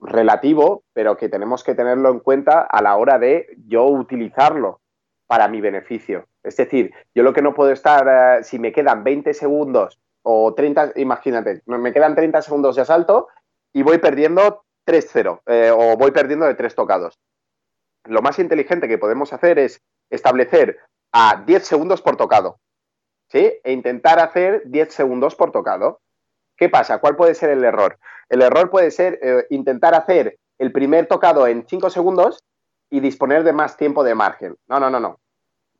relativo, 0.00 0.84
pero 0.92 1.16
que 1.16 1.28
tenemos 1.28 1.64
que 1.64 1.74
tenerlo 1.74 2.10
en 2.10 2.20
cuenta 2.20 2.60
a 2.60 2.82
la 2.82 2.96
hora 2.96 3.18
de 3.18 3.48
yo 3.66 3.84
utilizarlo 3.86 4.80
para 5.26 5.48
mi 5.48 5.60
beneficio. 5.60 6.26
Es 6.42 6.56
decir, 6.56 6.92
yo 7.14 7.22
lo 7.22 7.32
que 7.32 7.42
no 7.42 7.54
puedo 7.54 7.70
estar, 7.70 8.38
eh, 8.40 8.44
si 8.44 8.58
me 8.58 8.72
quedan 8.72 9.04
20 9.04 9.34
segundos 9.34 10.00
o 10.22 10.54
30, 10.54 10.92
imagínate, 10.96 11.62
me 11.66 11.92
quedan 11.92 12.14
30 12.14 12.42
segundos 12.42 12.76
de 12.76 12.82
asalto 12.82 13.28
y 13.72 13.82
voy 13.82 13.98
perdiendo 13.98 14.64
3-0 14.86 15.42
eh, 15.46 15.70
o 15.70 15.96
voy 15.96 16.10
perdiendo 16.10 16.46
de 16.46 16.54
3 16.54 16.74
tocados. 16.74 17.18
Lo 18.04 18.22
más 18.22 18.38
inteligente 18.38 18.88
que 18.88 18.98
podemos 18.98 19.32
hacer 19.32 19.58
es 19.58 19.82
establecer 20.10 20.78
a 21.12 21.42
10 21.46 21.66
segundos 21.66 22.00
por 22.00 22.16
tocado, 22.16 22.58
¿sí? 23.28 23.52
E 23.62 23.72
intentar 23.72 24.18
hacer 24.18 24.62
10 24.64 24.92
segundos 24.92 25.34
por 25.34 25.52
tocado. 25.52 26.00
¿Qué 26.56 26.68
pasa? 26.68 26.98
¿Cuál 26.98 27.16
puede 27.16 27.34
ser 27.34 27.50
el 27.50 27.64
error? 27.64 27.98
El 28.28 28.42
error 28.42 28.70
puede 28.70 28.90
ser 28.90 29.18
eh, 29.22 29.46
intentar 29.50 29.94
hacer 29.94 30.38
el 30.58 30.72
primer 30.72 31.06
tocado 31.06 31.46
en 31.46 31.66
5 31.66 31.90
segundos 31.90 32.38
y 32.90 33.00
disponer 33.00 33.44
de 33.44 33.52
más 33.52 33.76
tiempo 33.76 34.04
de 34.04 34.14
margen. 34.14 34.56
No, 34.66 34.80
no, 34.80 34.90
no, 34.90 35.00
no. 35.00 35.18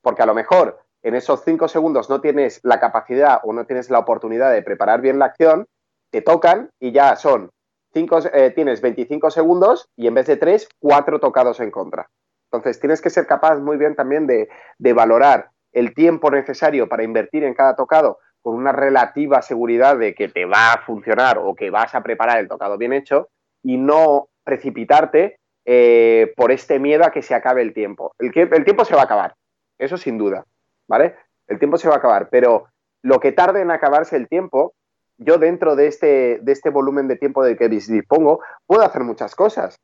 Porque 0.03 0.23
a 0.23 0.27
lo 0.27 0.35
mejor 0.35 0.81
en 1.03 1.15
esos 1.15 1.43
cinco 1.45 1.69
segundos 1.69 2.11
no 2.11 2.21
tienes 2.21 2.61
la 2.63 2.81
capacidad 2.81 3.41
o 3.45 3.53
no 3.53 3.67
tienes 3.67 3.91
la 3.91 3.99
oportunidad 3.99 4.53
de 4.53 4.63
preparar 4.63 5.01
bien 5.01 5.19
la 5.19 5.27
acción, 5.27 5.67
te 6.11 6.23
tocan 6.23 6.71
y 6.81 6.93
ya 6.93 7.17
son 7.17 7.51
cinco, 7.93 8.19
eh, 8.33 8.51
tienes 8.55 8.81
25 8.81 9.31
segundos 9.31 9.89
y 9.97 10.07
en 10.07 10.15
vez 10.15 10.27
de 10.27 10.37
tres, 10.37 10.69
cuatro 10.79 11.21
tocados 11.21 11.61
en 11.61 11.71
contra. 11.71 12.09
Entonces 12.51 12.81
tienes 12.81 13.01
que 13.01 13.11
ser 13.11 13.27
capaz 13.27 13.59
muy 13.59 13.77
bien 13.77 13.95
también 13.95 14.27
de, 14.27 14.49
valorar 14.93 15.51
el 15.73 15.95
tiempo 15.95 16.31
necesario 16.31 16.89
para 16.89 17.05
invertir 17.05 17.45
en 17.45 17.55
cada 17.55 17.77
tocado 17.77 18.19
con 18.43 18.55
una 18.55 18.73
relativa 18.73 19.43
seguridad 19.43 19.99
de 19.99 20.15
que 20.15 20.29
te 20.29 20.45
va 20.45 20.73
a 20.73 20.83
funcionar 20.83 21.39
o 21.39 21.55
que 21.55 21.71
vas 21.71 21.95
a 21.95 22.03
preparar 22.03 22.39
el 22.39 22.49
tocado 22.49 22.79
bien 22.79 22.93
hecho 22.93 23.29
y 23.63 23.77
no 23.77 24.29
precipitarte 24.45 25.39
eh, 25.65 26.33
por 26.37 26.51
este 26.53 26.79
miedo 26.79 27.05
a 27.05 27.11
que 27.11 27.23
se 27.23 27.35
acabe 27.35 27.63
el 27.63 27.75
tiempo. 27.75 28.15
El, 28.19 28.33
tiempo 28.33 28.85
se 28.85 28.95
va 28.95 29.03
a 29.03 29.05
acabar, 29.05 29.35
eso 29.79 29.97
sin 29.97 30.17
duda. 30.17 30.45
¿vale? 30.87 31.17
El 31.47 31.59
tiempo 31.59 31.77
se 31.77 31.89
va 31.89 31.95
a 31.95 31.99
acabar, 31.99 32.29
pero 32.31 32.69
lo 33.03 33.21
que 33.21 33.33
tarde 33.33 33.61
en 33.61 33.71
acabarse 33.71 34.17
el 34.17 34.29
tiempo, 34.29 34.75
yo 35.19 35.39
dentro 35.39 35.77
de 35.77 35.87
este, 35.87 36.39
de 36.41 36.53
este 36.53 36.71
volumen 36.71 37.09
de 37.09 37.17
tiempo 37.17 37.45
del 37.45 37.59
que 37.59 37.69
dispongo, 37.69 38.41
puedo 38.67 38.83
hacer 38.83 39.03
muchas 39.03 39.35
cosas, 39.35 39.79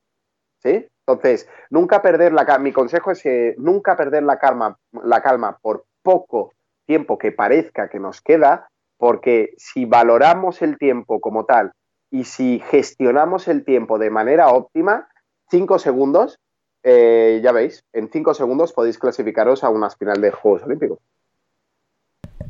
¿sí? 0.63 0.87
Entonces, 1.07 1.49
nunca 1.69 2.01
perder 2.01 2.33
la 2.33 2.59
mi 2.59 2.73
consejo 2.73 3.11
es 3.11 3.23
que 3.23 3.55
nunca 3.59 3.97
perder 3.97 4.23
la 4.23 4.39
calma, 4.39 4.79
la 4.93 5.21
calma 5.21 5.59
por 5.61 5.85
poco 6.03 6.53
tiempo 6.87 7.19
que 7.19 7.33
parezca 7.33 7.89
que 7.89 7.99
nos 7.99 8.21
queda, 8.21 8.69
porque 8.99 9.55
si 9.57 9.85
valoramos 9.85 10.63
el 10.63 10.79
tiempo 10.79 11.21
como 11.21 11.45
tal 11.45 11.73
y 12.11 12.25
si 12.25 12.61
gestionamos 12.71 13.49
el 13.49 13.65
tiempo 13.65 13.99
de 13.99 14.11
manera 14.11 14.49
óptima, 14.49 15.09
cinco 15.51 15.79
segundos 15.79 16.39
eh, 16.87 17.41
ya 17.43 17.51
veis, 17.51 17.83
en 17.95 18.11
cinco 18.13 18.35
segundos 18.35 18.75
podéis 18.75 18.99
clasificaros 18.99 19.65
a 19.65 19.71
una 19.71 19.89
final 19.89 20.21
de 20.21 20.31
Juegos 20.31 20.65
Olímpicos. 20.65 20.99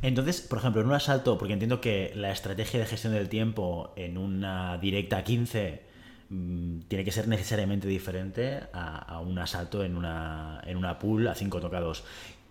Entonces, 0.02 0.40
por 0.40 0.58
ejemplo, 0.58 0.82
en 0.82 0.88
un 0.88 0.92
asalto, 0.92 1.38
porque 1.38 1.54
entiendo 1.54 1.80
que 1.80 2.12
la 2.16 2.32
estrategia 2.32 2.80
de 2.80 2.86
gestión 2.86 3.14
del 3.14 3.28
tiempo 3.28 3.92
en 3.96 4.18
una 4.18 4.76
directa 4.78 5.22
15 5.22 5.82
mm, 6.28 6.80
tiene 6.88 7.04
que 7.04 7.12
ser 7.12 7.28
necesariamente 7.28 7.86
diferente 7.86 8.60
a, 8.72 9.20
un 9.20 9.38
asalto 9.38 9.84
en 9.84 9.96
una, 9.96 10.60
en 10.66 10.76
una 10.76 10.98
pool 10.98 11.28
a 11.28 11.34
cinco 11.36 11.60
tocados. 11.60 12.04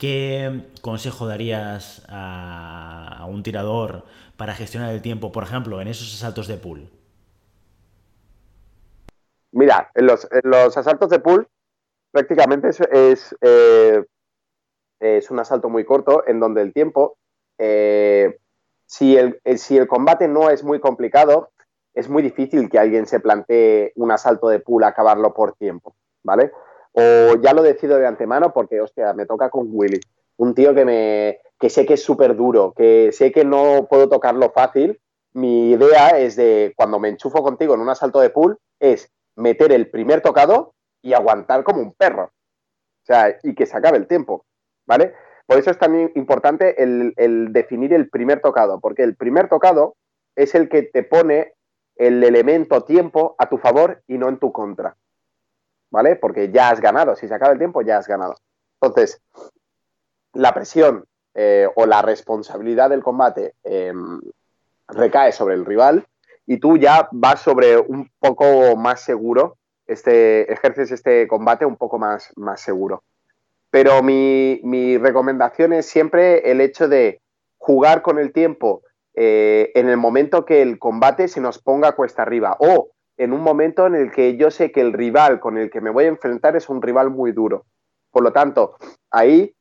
¿Qué 0.04 0.66
consejo 0.82 1.28
darías 1.28 2.06
a, 2.10 3.26
un 3.30 3.42
tirador 3.42 4.04
para 4.36 4.54
gestionar 4.54 4.94
el 4.94 5.02
tiempo, 5.02 5.32
por 5.32 5.44
ejemplo, 5.44 5.80
en 5.80 5.88
esos 5.88 6.14
asaltos 6.14 6.50
de 6.50 6.58
pool? 6.58 6.90
Mira, 9.54 9.90
en 9.96 10.08
los, 10.08 10.28
asaltos 10.78 11.10
de 11.10 11.20
pool 11.20 11.48
prácticamente 12.12 12.68
es, 12.68 13.34
eh, 13.40 14.04
es, 15.00 15.32
un 15.32 15.40
asalto 15.40 15.70
muy 15.70 15.86
corto 15.86 16.28
en 16.28 16.42
donde 16.42 16.64
el 16.64 16.74
tiempo, 16.74 17.16
eh, 17.58 18.40
si, 18.86 19.16
el, 19.16 19.40
eh, 19.46 19.58
si 19.58 19.78
el 19.78 19.88
combate 19.88 20.28
no 20.28 20.50
es 20.50 20.66
muy 20.66 20.82
complicado, 20.82 21.52
es 21.94 22.10
muy 22.10 22.22
difícil 22.24 22.70
que 22.70 22.78
alguien 22.78 23.06
se 23.06 23.22
plantee 23.22 23.94
un 23.96 24.12
asalto 24.12 24.50
de 24.50 24.60
pool 24.60 24.84
acabarlo 24.84 25.34
por 25.34 25.56
tiempo, 25.56 25.96
¿vale? 26.24 26.52
O 26.94 27.36
ya 27.42 27.54
lo 27.54 27.64
decido 27.64 27.98
de 27.98 28.08
antemano 28.08 28.54
porque, 28.54 28.80
hostia, 28.80 29.14
me 29.14 29.26
toca 29.26 29.50
con 29.50 29.68
Willy, 29.72 30.00
un 30.38 30.54
tío 30.54 30.74
que, 30.74 30.86
me, 30.86 31.40
que 31.60 31.70
sé 31.70 31.86
que 31.86 31.96
es 31.96 32.04
súper 32.04 32.36
duro, 32.36 32.74
que 32.76 33.12
sé 33.12 33.32
que 33.32 33.44
no 33.46 33.88
puedo 33.90 34.10
tocarlo 34.10 34.52
fácil. 34.52 35.00
Mi 35.34 35.72
idea 35.72 36.10
es 36.10 36.36
de, 36.36 36.74
cuando 36.76 37.00
me 37.00 37.10
enchufo 37.10 37.42
contigo 37.44 37.74
en 37.74 37.82
un 37.82 37.90
asalto 37.90 38.20
de 38.20 38.30
pool, 38.30 38.58
es 38.80 39.12
meter 39.36 39.72
el 39.72 39.90
primer 39.90 40.22
tocado 40.22 40.74
y 41.02 41.14
aguantar 41.14 41.64
como 41.64 41.82
un 41.82 41.94
perro. 41.94 42.26
O 42.26 43.06
sea, 43.06 43.38
y 43.44 43.56
que 43.56 43.66
se 43.66 43.76
acabe 43.76 43.98
el 43.98 44.08
tiempo, 44.08 44.46
¿vale? 44.86 45.14
Por 45.46 45.58
eso 45.58 45.72
es 45.72 45.78
también 45.78 46.12
importante 46.16 46.82
el, 46.82 47.52
definir 47.52 47.94
el 47.94 48.10
primer 48.10 48.40
tocado, 48.40 48.80
porque 48.80 49.04
el 49.04 49.16
primer 49.16 49.50
tocado 49.50 49.96
es 50.36 50.56
el 50.56 50.70
que 50.70 50.84
te 50.84 51.04
pone 51.04 51.54
el 51.96 52.24
elemento 52.24 52.82
tiempo 52.86 53.36
a 53.38 53.50
tu 53.50 53.58
favor 53.58 54.02
y 54.08 54.18
no 54.18 54.30
en 54.30 54.40
tu 54.40 54.52
contra, 54.52 54.96
¿vale? 55.94 56.16
Porque 56.16 56.50
ya 56.50 56.70
has 56.70 56.82
ganado, 56.82 57.16
si 57.16 57.28
se 57.28 57.36
acaba 57.36 57.54
el 57.54 57.60
tiempo 57.60 57.84
ya 57.84 58.00
has 58.00 58.08
ganado. 58.08 58.34
Entonces, 58.82 59.22
la 60.34 60.52
presión 60.52 61.06
eh, 61.36 61.70
o 61.76 61.86
la 61.86 62.02
responsabilidad 62.02 62.90
del 62.90 63.04
combate 63.04 63.54
em, 63.64 64.20
recae 64.88 65.32
sobre 65.32 65.54
el 65.54 65.66
rival 65.66 66.08
y 66.48 66.58
tú 66.58 66.78
ya 66.78 67.08
vas 67.12 67.42
sobre 67.42 67.78
un 67.78 68.10
poco 68.20 68.76
más 68.76 69.02
seguro, 69.02 69.58
este, 69.86 70.52
ejerces 70.52 70.92
este 70.92 71.28
combate 71.28 71.64
un 71.64 71.78
poco 71.78 72.00
más, 72.00 72.34
más 72.36 72.60
seguro. 72.60 73.04
Pero 73.70 74.02
mi, 74.02 74.62
mi 74.64 74.98
recomendación 74.98 75.74
es 75.74 75.86
siempre 75.86 76.50
el 76.50 76.60
hecho 76.60 76.88
de 76.88 77.22
jugar 77.60 78.02
con 78.02 78.18
el 78.18 78.34
tiempo 78.34 78.82
eh, 79.14 79.72
en 79.76 79.90
el 79.90 79.98
momento 79.98 80.44
que 80.44 80.64
el 80.64 80.80
combate 80.80 81.28
se 81.28 81.40
nos 81.40 81.60
ponga 81.60 81.92
cuesta 81.92 82.24
arriba 82.24 82.58
o 82.60 82.93
en 83.18 83.34
un 83.34 83.42
momento 83.42 83.88
en 83.88 83.96
el 83.96 84.12
que 84.12 84.38
yo 84.38 84.52
sé 84.52 84.72
que 84.72 84.82
el 84.82 84.94
rival 84.94 85.40
con 85.40 85.58
el 85.58 85.70
que 85.70 85.82
me 85.82 85.90
voy 85.90 86.06
a 86.06 86.10
enfrentar 86.10 86.56
es 86.56 86.70
un 86.70 86.82
rival 86.82 87.10
muy 87.10 87.32
duro. 87.32 87.66
Por 88.12 88.24
lo 88.24 88.32
tanto, 88.32 88.76
ahí 89.12 89.56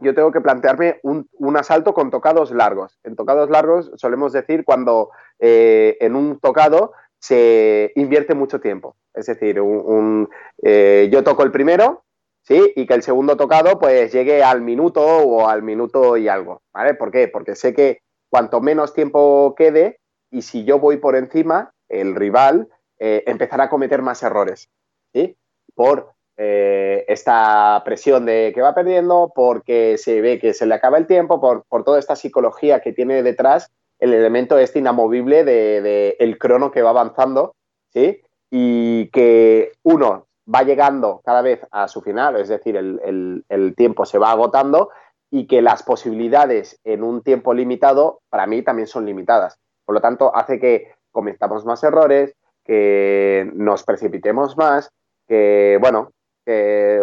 yo 0.00 0.14
tengo 0.14 0.30
que 0.30 0.40
plantearme 0.40 1.00
un, 1.02 1.56
asalto 1.56 1.92
con 1.92 2.10
tocados 2.10 2.50
largos. 2.52 2.98
En 3.04 3.16
tocados 3.16 3.50
largos 3.50 3.90
solemos 3.96 4.32
decir 4.32 4.64
cuando 4.64 5.10
eh, 5.38 5.96
en 6.00 6.14
un 6.14 6.38
tocado 6.38 6.92
se 7.18 7.92
invierte 7.96 8.34
mucho 8.34 8.60
tiempo. 8.60 8.96
Es 9.12 9.26
decir, 9.26 9.60
un, 9.60 10.28
eh, 10.62 11.08
yo 11.10 11.24
toco 11.24 11.42
el 11.42 11.50
primero, 11.50 12.04
¿sí? 12.42 12.72
Y 12.76 12.86
que 12.86 12.94
el 12.94 13.02
segundo 13.02 13.36
tocado 13.36 13.78
pues 13.78 14.12
llegue 14.12 14.42
al 14.42 14.60
minuto 14.62 15.04
o 15.04 15.48
al 15.48 15.62
minuto 15.62 16.16
y 16.16 16.28
algo, 16.28 16.62
¿vale? 16.72 16.94
¿Por 16.94 17.10
qué? 17.10 17.26
Porque 17.26 17.56
sé 17.56 17.74
que 17.74 18.00
cuanto 18.30 18.60
menos 18.60 18.94
tiempo 18.94 19.54
quede 19.56 19.98
y 20.30 20.42
si 20.42 20.64
yo 20.64 20.78
voy 20.78 20.98
por 20.98 21.16
encima, 21.16 21.72
el 21.88 22.14
rival 22.14 22.68
eh, 22.98 23.22
empezará 23.26 23.64
a 23.64 23.70
cometer 23.70 24.02
más 24.02 24.22
errores, 24.22 24.68
¿sí? 25.12 25.36
Por 25.74 26.12
eh, 26.36 27.04
esta 27.08 27.82
presión 27.84 28.26
de 28.26 28.52
que 28.54 28.62
va 28.62 28.74
perdiendo, 28.74 29.32
porque 29.34 29.98
se 29.98 30.20
ve 30.20 30.38
que 30.38 30.54
se 30.54 30.66
le 30.66 30.74
acaba 30.74 30.98
el 30.98 31.06
tiempo, 31.06 31.40
por, 31.40 31.84
toda 31.84 31.98
esta 31.98 32.16
psicología 32.16 32.80
que 32.80 32.92
tiene 32.92 33.22
detrás 33.22 33.72
el 33.98 34.14
elemento 34.14 34.58
este 34.58 34.78
inamovible 34.78 35.44
de, 35.44 36.16
el 36.20 36.38
crono 36.38 36.70
que 36.70 36.82
va 36.82 36.90
avanzando, 36.90 37.54
¿sí? 37.92 38.22
Y 38.50 39.08
que 39.10 39.72
uno 39.82 40.26
va 40.52 40.62
llegando 40.62 41.20
cada 41.24 41.42
vez 41.42 41.60
a 41.70 41.88
su 41.88 42.00
final, 42.00 42.36
es 42.36 42.48
decir, 42.48 42.76
el, 42.76 43.44
el 43.48 43.74
tiempo 43.76 44.06
se 44.06 44.18
va 44.18 44.30
agotando 44.30 44.90
y 45.30 45.46
que 45.46 45.60
las 45.62 45.82
posibilidades 45.82 46.80
en 46.84 47.02
un 47.02 47.22
tiempo 47.22 47.52
limitado 47.52 48.20
para 48.30 48.46
mí 48.46 48.62
también 48.62 48.86
son 48.86 49.04
limitadas. 49.04 49.58
Por 49.84 49.94
lo 49.94 50.00
tanto, 50.00 50.34
hace 50.34 50.58
que 50.60 50.92
cometamos 51.18 51.64
más 51.64 51.82
errores, 51.82 52.36
que 52.64 53.50
nos 53.54 53.82
precipitemos 53.82 54.56
más, 54.56 54.92
que, 55.26 55.78
bueno, 55.80 56.12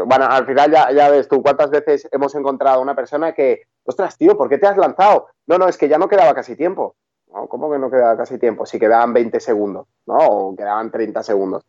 bueno, 0.07 0.25
al 0.25 0.45
final 0.45 0.71
ya, 0.71 1.09
ves 1.09 1.27
tú 1.27 1.43
cuántas 1.43 1.69
veces 1.69 2.07
hemos 2.13 2.33
encontrado 2.33 2.79
a 2.79 2.81
una 2.81 2.95
persona 2.95 3.33
que, 3.33 3.63
ostras, 3.83 4.17
tío, 4.17 4.37
¿por 4.37 4.47
qué 4.47 4.57
te 4.57 4.67
has 4.67 4.77
lanzado? 4.77 5.27
No, 5.47 5.57
no, 5.57 5.67
es 5.67 5.77
que 5.77 5.89
ya 5.89 5.97
no 5.97 6.07
quedaba 6.07 6.33
casi 6.33 6.55
tiempo. 6.55 6.95
¿Cómo 7.49 7.69
que 7.69 7.77
no 7.77 7.91
quedaba 7.91 8.15
casi 8.15 8.37
tiempo? 8.39 8.65
Si 8.65 8.79
quedaban 8.79 9.11
20 9.11 9.37
segundos, 9.41 9.87
¿no? 10.05 10.17
O 10.17 10.55
quedaban 10.55 10.89
30 10.89 11.21
segundos. 11.23 11.65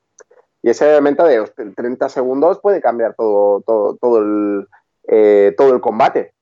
Y 0.63 0.71
ese 0.71 0.89
elemento 0.89 1.25
de 1.25 1.45
30 1.75 2.09
segundos 2.09 2.61
puede 2.61 2.81
cambiar 2.81 3.15
todo, 3.15 3.61
todo, 3.63 3.97
todo, 3.97 4.19
el, 4.21 4.69
eh, 5.09 5.53
todo 5.57 5.75
el 5.75 5.81
combate, 5.81 6.33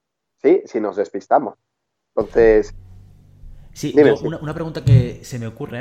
¿sí? 0.43 0.63
Si 0.67 0.81
nos 0.81 0.97
despistamos. 0.97 1.55
Entonces... 2.15 2.75
Sí, 3.75 3.95
una, 4.23 4.39
una 4.39 4.55
pregunta 4.55 4.85
que 4.85 5.21
se 5.25 5.39
me 5.39 5.47
ocurre 5.47 5.81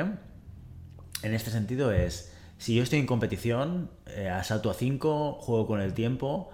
en 1.23 1.34
este 1.34 1.51
sentido 1.51 1.91
es 1.91 2.34
si 2.58 2.75
yo 2.75 2.84
estoy 2.84 2.99
en 2.99 3.06
competición, 3.06 3.91
eh, 4.08 4.29
asalto 4.29 4.69
a 4.69 4.73
5, 4.73 5.34
juego 5.41 5.67
con 5.67 5.82
el 5.82 5.93
tiempo, 5.93 6.49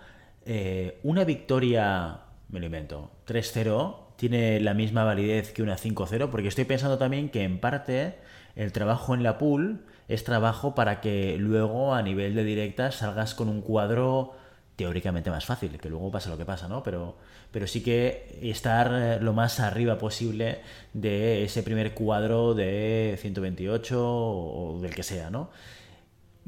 eh, 0.46 1.00
una 1.04 1.24
victoria, 1.24 2.22
me 2.50 2.60
lo 2.60 2.66
invento, 2.66 3.12
3-0, 3.26 4.16
tiene 4.16 4.60
la 4.60 4.74
misma 4.74 5.04
validez 5.04 5.52
que 5.52 5.62
una 5.64 5.78
5-0, 5.78 6.30
porque 6.30 6.48
estoy 6.48 6.66
pensando 6.66 6.98
también 6.98 7.30
que 7.30 7.44
en 7.44 7.60
parte 7.60 8.16
el 8.56 8.72
trabajo 8.72 9.14
en 9.14 9.24
la 9.24 9.38
pool 9.38 9.86
es 10.08 10.24
trabajo 10.24 10.76
para 10.76 11.02
que 11.02 11.38
luego 11.38 11.94
a 11.94 12.02
nivel 12.02 12.36
de 12.36 12.44
directa 12.44 12.92
salgas 12.92 13.36
con 13.36 13.48
un 13.48 13.62
cuadro 13.62 14.34
teóricamente 14.80 15.30
más 15.30 15.46
fácil, 15.46 15.78
que 15.78 15.90
luego 15.90 16.10
pasa 16.10 16.30
lo 16.30 16.38
que 16.38 16.46
pasa, 16.46 16.68
¿no? 16.68 16.82
Pero, 16.84 17.16
pero 17.52 17.68
sí 17.68 17.84
que 17.84 18.40
estar 18.42 18.92
eh, 18.94 19.20
lo 19.20 19.34
más 19.34 19.60
arriba 19.60 19.98
posible 19.98 20.62
de 20.94 21.44
ese 21.44 21.64
primer 21.64 21.94
cuadro 21.94 22.54
de 22.54 23.18
128 23.20 23.98
o 24.00 24.80
del 24.82 24.96
que 24.96 25.04
sea, 25.04 25.30
¿no? 25.30 25.50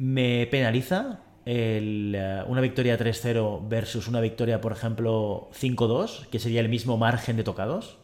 me 0.01 0.47
penaliza 0.49 1.19
eh, 1.45 2.43
una 2.47 2.61
victoria 2.61 2.97
3-0 2.97 3.67
versus 3.69 4.07
una 4.07 4.19
victoria, 4.19 4.59
por 4.59 4.71
ejemplo, 4.71 5.49
5-2, 5.53 6.27
que 6.29 6.39
sería 6.39 6.59
el 6.59 6.69
mismo 6.69 6.97
margen 6.97 7.37
de 7.37 7.43
tocados? 7.43 7.99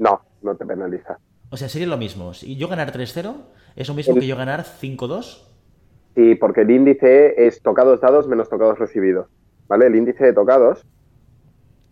No, 0.00 0.20
no 0.42 0.56
te 0.56 0.66
penaliza. 0.66 1.18
O 1.50 1.56
sea, 1.56 1.68
sería 1.68 1.86
lo 1.86 1.96
mismo. 1.96 2.32
¿Y 2.42 2.56
yo 2.56 2.66
ganar 2.66 2.92
3-0 2.92 3.36
es 3.76 3.88
lo 3.88 3.94
mismo 3.94 4.16
que 4.16 4.26
yo 4.26 4.36
ganar 4.36 4.64
5-2? 4.64 5.44
Sí, 6.16 6.34
porque 6.34 6.62
el 6.62 6.70
índice 6.72 7.46
es 7.46 7.62
tocados 7.62 8.00
dados 8.00 8.26
menos 8.26 8.48
tocados 8.48 8.78
recibidos. 8.78 9.28
¿Vale? 9.68 9.86
El 9.86 9.96
índice 9.96 10.24
de 10.24 10.32
tocados, 10.32 10.86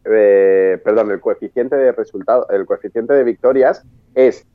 eh, 0.04 0.80
perdón, 0.82 1.10
el 1.10 1.20
coeficiente 1.20 1.76
de 1.76 1.92
resultado, 1.92 2.48
el 2.48 2.64
coeficiente 2.66 3.12
de 3.12 3.22
victorias 3.22 3.84
es, 4.14 4.46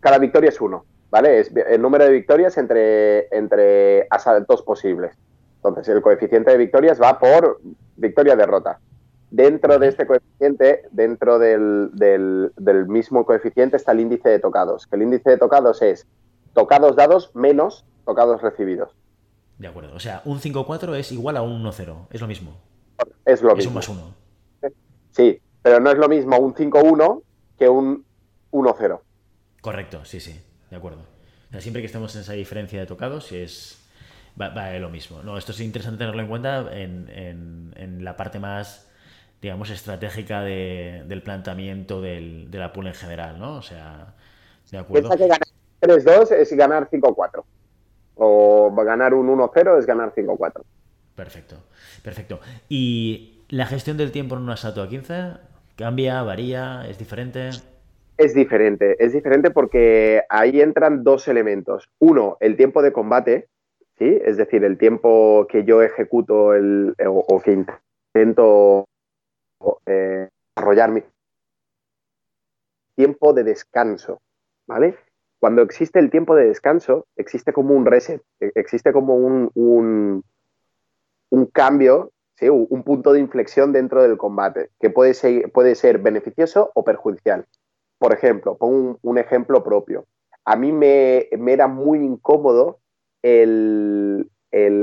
cada 0.00 0.18
victoria 0.18 0.48
es 0.48 0.60
uno. 0.60 0.84
¿vale? 1.10 1.40
Es 1.40 1.52
el 1.54 1.82
número 1.82 2.04
de 2.04 2.12
victorias 2.12 2.56
entre, 2.56 3.26
entre 3.36 4.06
asaltos 4.10 4.62
posibles. 4.62 5.16
Entonces, 5.56 5.88
el 5.88 6.00
coeficiente 6.00 6.52
de 6.52 6.56
victorias 6.56 7.00
va 7.00 7.18
por 7.18 7.60
victoria-derrota. 7.96 8.80
Dentro 9.30 9.78
de 9.78 9.88
este 9.88 10.06
coeficiente, 10.06 10.82
dentro 10.90 11.38
del, 11.38 11.90
del, 11.92 12.86
mismo 12.88 13.24
coeficiente 13.24 13.76
está 13.76 13.92
el 13.92 14.00
índice 14.00 14.28
de 14.28 14.38
tocados, 14.38 14.86
que 14.86 14.96
el 14.96 15.02
índice 15.02 15.30
de 15.30 15.38
tocados 15.38 15.82
es 15.82 16.06
tocados 16.54 16.96
dados 16.96 17.30
menos 17.34 17.84
tocados 18.04 18.42
recibidos. 18.42 18.90
De 19.58 19.68
acuerdo, 19.68 19.94
o 19.94 20.00
sea, 20.00 20.22
un 20.24 20.40
5-4 20.40 20.96
es 20.96 21.12
igual 21.12 21.36
a 21.36 21.42
un 21.42 21.62
1-0, 21.62 22.06
es 22.10 22.20
lo 22.20 22.26
mismo. 22.26 22.56
Es 23.24 23.42
lo 23.42 23.54
mismo. 23.54 23.80
Es 23.80 23.88
un 23.88 23.96
más 23.96 24.04
uno. 24.04 24.14
Sí, 25.10 25.40
pero 25.62 25.80
no 25.80 25.90
es 25.90 25.98
lo 25.98 26.08
mismo 26.08 26.38
un 26.38 26.54
5-1 26.54 27.22
que 27.58 27.68
un 27.68 28.04
1-0. 28.52 29.00
Correcto, 29.60 30.04
sí, 30.04 30.20
sí 30.20 30.40
de 30.70 30.76
acuerdo. 30.76 31.00
siempre 31.58 31.82
que 31.82 31.86
estemos 31.86 32.14
en 32.14 32.22
esa 32.22 32.32
diferencia 32.32 32.80
de 32.80 32.86
tocados, 32.86 33.32
es 33.32 33.84
va, 34.40 34.70
lo 34.78 34.88
mismo. 34.88 35.22
No, 35.22 35.36
esto 35.36 35.52
es 35.52 35.60
interesante 35.60 35.98
tenerlo 35.98 36.22
en 36.22 36.28
cuenta 36.28 36.68
en, 36.72 38.04
la 38.04 38.16
parte 38.16 38.38
más, 38.38 38.88
digamos, 39.42 39.70
estratégica 39.70 40.42
del 40.42 41.22
planteamiento 41.22 42.00
de 42.00 42.48
la 42.52 42.72
pool 42.72 42.86
en 42.86 42.94
general, 42.94 43.38
¿no? 43.38 43.56
O 43.56 43.62
sea, 43.62 44.14
de 44.70 44.78
acuerdo. 44.78 45.10
que 45.10 45.26
ganar 45.26 45.40
3-2 45.80 46.32
es 46.32 46.52
ganar 46.52 46.88
5-4. 46.88 47.42
O 48.22 48.72
ganar 48.84 49.14
un 49.14 49.28
1-0 49.28 49.78
es 49.78 49.86
ganar 49.86 50.14
5-4. 50.14 50.62
Perfecto, 51.14 51.56
perfecto. 52.02 52.40
¿Y 52.68 53.42
la 53.48 53.66
gestión 53.66 53.96
del 53.96 54.12
tiempo 54.12 54.36
en 54.36 54.42
un 54.42 54.50
asalto 54.50 54.82
a 54.82 54.88
15 54.88 55.34
cambia, 55.76 56.22
varía, 56.22 56.86
es 56.88 56.98
diferente? 56.98 57.50
Es 58.16 58.34
diferente, 58.34 59.02
es 59.02 59.12
diferente 59.12 59.50
porque 59.50 60.22
ahí 60.28 60.60
entran 60.60 61.02
dos 61.04 61.26
elementos. 61.26 61.88
Uno, 61.98 62.36
el 62.40 62.56
tiempo 62.56 62.82
de 62.82 62.92
combate, 62.92 63.48
¿sí? 63.98 64.18
Es 64.24 64.36
decir, 64.36 64.62
el 64.64 64.76
tiempo 64.76 65.46
que 65.48 65.64
yo 65.64 65.82
ejecuto 65.82 66.54
el, 66.54 66.94
o, 67.06 67.40
que 67.40 67.52
intento 68.14 68.86
eh, 69.86 70.28
desarrollar 70.54 70.90
mi 70.90 71.02
tiempo 72.94 73.32
de 73.32 73.44
descanso, 73.44 74.20
¿vale? 74.66 74.98
Cuando 75.38 75.62
existe 75.62 75.98
el 75.98 76.10
tiempo 76.10 76.36
de 76.36 76.48
descanso, 76.48 77.06
existe 77.16 77.54
como 77.54 77.74
un 77.74 77.86
reset, 77.86 78.20
existe 78.40 78.92
como 78.92 79.16
un, 79.16 80.22
un 81.30 81.46
cambio, 81.46 82.12
¿sí? 82.36 82.48
un 82.48 82.82
punto 82.82 83.12
de 83.12 83.20
inflexión 83.20 83.72
dentro 83.72 84.02
del 84.02 84.18
combate, 84.18 84.70
que 84.78 84.90
puede 84.90 85.14
ser, 85.14 85.50
puede 85.52 85.74
ser 85.74 85.98
beneficioso 85.98 86.70
o 86.74 86.84
perjudicial. 86.84 87.46
Por 87.98 88.14
ejemplo, 88.14 88.56
pongo 88.56 88.98
un, 89.02 89.18
ejemplo 89.18 89.62
propio. 89.62 90.06
A 90.46 90.56
mí 90.56 90.72
me, 90.72 91.28
era 91.30 91.68
muy 91.68 91.98
incómodo 91.98 92.78
el, 93.22 94.26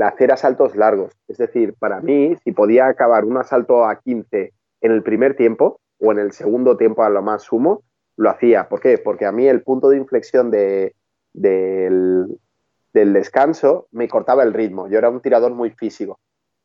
hacer 0.02 0.30
asaltos 0.30 0.76
largos. 0.76 1.12
Es 1.26 1.36
decir, 1.38 1.74
para 1.78 2.00
mí, 2.00 2.36
si 2.44 2.52
podía 2.52 2.86
acabar 2.86 3.24
un 3.24 3.36
asalto 3.36 3.84
a 3.84 3.98
15 3.98 4.52
en 4.82 4.92
el 4.92 5.02
primer 5.02 5.34
tiempo 5.34 5.80
o 5.98 6.12
en 6.12 6.20
el 6.20 6.30
segundo 6.30 6.76
tiempo 6.76 7.02
a 7.02 7.10
lo 7.10 7.20
más 7.20 7.42
sumo, 7.42 7.82
lo 8.16 8.30
hacía. 8.30 8.68
¿Por 8.68 8.80
qué? 8.80 8.98
Porque 8.98 9.26
a 9.26 9.32
mí 9.32 9.48
el 9.48 9.62
punto 9.62 9.88
de 9.88 9.96
inflexión 9.96 10.52
del, 10.52 10.94
del, 11.32 12.38
descanso 12.92 13.88
me 13.90 14.06
cortaba 14.06 14.44
el 14.44 14.54
ritmo. 14.54 14.88
Yo 14.88 14.98
era 14.98 15.10
un 15.10 15.20
tirador 15.20 15.52
muy 15.54 15.70
físico. 15.70 16.20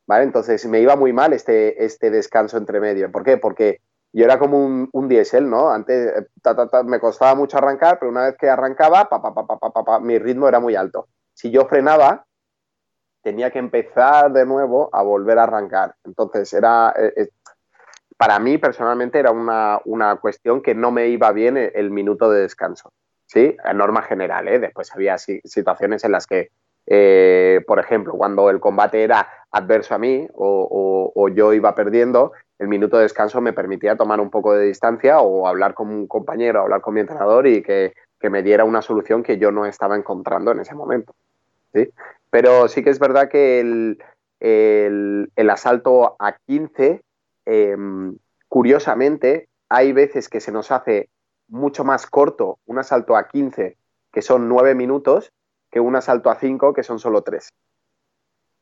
¿Vale? 0.08 0.24
Entonces 0.24 0.66
me 0.66 0.80
iba 0.80 0.96
muy 0.96 1.14
mal 1.14 1.34
este, 1.34 1.84
este 1.84 2.12
descanso 2.12 2.58
entre 2.58 2.80
medio. 2.80 3.12
¿Por 3.12 3.24
qué? 3.24 3.38
Porque 3.38 3.82
yo 4.14 4.26
era 4.26 4.38
como 4.38 4.64
un, 4.64 4.90
un 4.92 5.08
diésel, 5.08 5.50
¿no? 5.50 5.72
Antes 5.72 6.14
eh, 6.16 6.84
me 6.86 7.00
costaba 7.00 7.34
mucho 7.34 7.58
arrancar, 7.58 7.98
pero 8.00 8.12
una 8.12 8.26
vez 8.26 8.36
que 8.38 8.48
arrancaba, 8.50 9.10
pa, 9.10 10.00
mi 10.00 10.20
ritmo 10.20 10.48
era 10.48 10.60
muy 10.60 10.76
alto. 10.76 11.08
Si 11.34 11.50
yo 11.50 11.66
frenaba, 11.66 12.26
tenía 13.24 13.50
que 13.50 13.58
empezar 13.58 14.32
de 14.32 14.46
nuevo 14.46 14.90
a 14.94 15.02
volver 15.02 15.40
a 15.40 15.44
arrancar. 15.44 15.96
Entonces, 16.04 16.54
era, 16.54 16.94
eh, 16.96 17.14
eh, 17.16 17.30
para 18.16 18.38
mí 18.38 18.60
personalmente 18.60 19.18
era 19.18 19.32
una, 19.32 19.82
cuestión 20.22 20.62
que 20.62 20.76
no 20.76 20.92
me 20.92 21.08
iba 21.08 21.32
bien 21.32 21.58
el, 21.58 21.90
minuto 21.90 22.30
de 22.30 22.42
descanso. 22.42 22.94
¿sí? 23.26 23.58
En 23.64 23.78
norma 23.78 24.04
general, 24.04 24.48
¿eh? 24.48 24.60
Después 24.60 24.94
había 24.94 25.18
situaciones 25.18 26.04
en 26.04 26.12
las 26.12 26.28
que, 26.28 26.52
eh, 26.86 27.62
por 27.66 27.80
ejemplo, 27.80 28.14
cuando 28.14 28.50
el 28.50 28.60
combate 28.60 29.04
era 29.04 29.28
adverso 29.52 29.96
a 29.96 30.00
mí 30.00 30.28
o, 30.34 31.30
yo 31.34 31.54
iba 31.54 31.74
perdiendo, 31.76 32.34
el 32.60 32.68
minuto 32.68 32.98
de 32.98 33.04
descanso 33.04 33.42
me 33.42 33.54
permitía 33.54 33.96
tomar 33.96 34.20
un 34.20 34.30
poco 34.30 34.54
de 34.54 34.66
distancia 34.66 35.20
o 35.20 35.48
hablar 35.48 35.74
con 35.74 35.90
un 35.90 36.08
compañero, 36.08 36.62
hablar 36.62 36.82
con 36.82 36.94
mi 36.94 37.00
entrenador 37.00 37.48
y 37.48 37.62
que, 37.62 37.94
me 38.30 38.42
diera 38.42 38.64
una 38.64 38.82
solución 38.82 39.22
que 39.22 39.38
yo 39.38 39.52
no 39.52 39.66
estaba 39.66 39.98
encontrando 39.98 40.54
en 40.54 40.62
ese 40.62 40.74
momento. 40.74 41.14
¿sí? 41.74 41.90
Pero 42.30 42.70
sí 42.70 42.82
que 42.82 42.90
es 42.90 42.98
verdad 42.98 43.28
que 43.28 43.60
el, 43.60 45.50
asalto 45.50 46.16
a 46.20 46.38
15, 46.48 47.02
em, 47.46 48.16
curiosamente, 48.48 49.50
hay 49.68 49.92
veces 49.92 50.30
que 50.30 50.40
se 50.40 50.54
nos 50.54 50.72
hace 50.72 51.10
mucho 51.50 51.84
más 51.84 52.08
corto 52.08 52.60
un 52.66 52.80
asalto 52.80 53.18
a 53.18 53.28
15, 53.28 53.76
que 54.14 54.22
son 54.22 54.48
9 54.48 54.74
minutos, 54.74 55.34
que 55.74 55.80
un 55.80 55.96
asalto 55.96 56.30
a 56.30 56.36
5, 56.36 56.74
que 56.74 56.84
son 56.84 57.00
solo 57.00 57.24
3. 57.24 57.50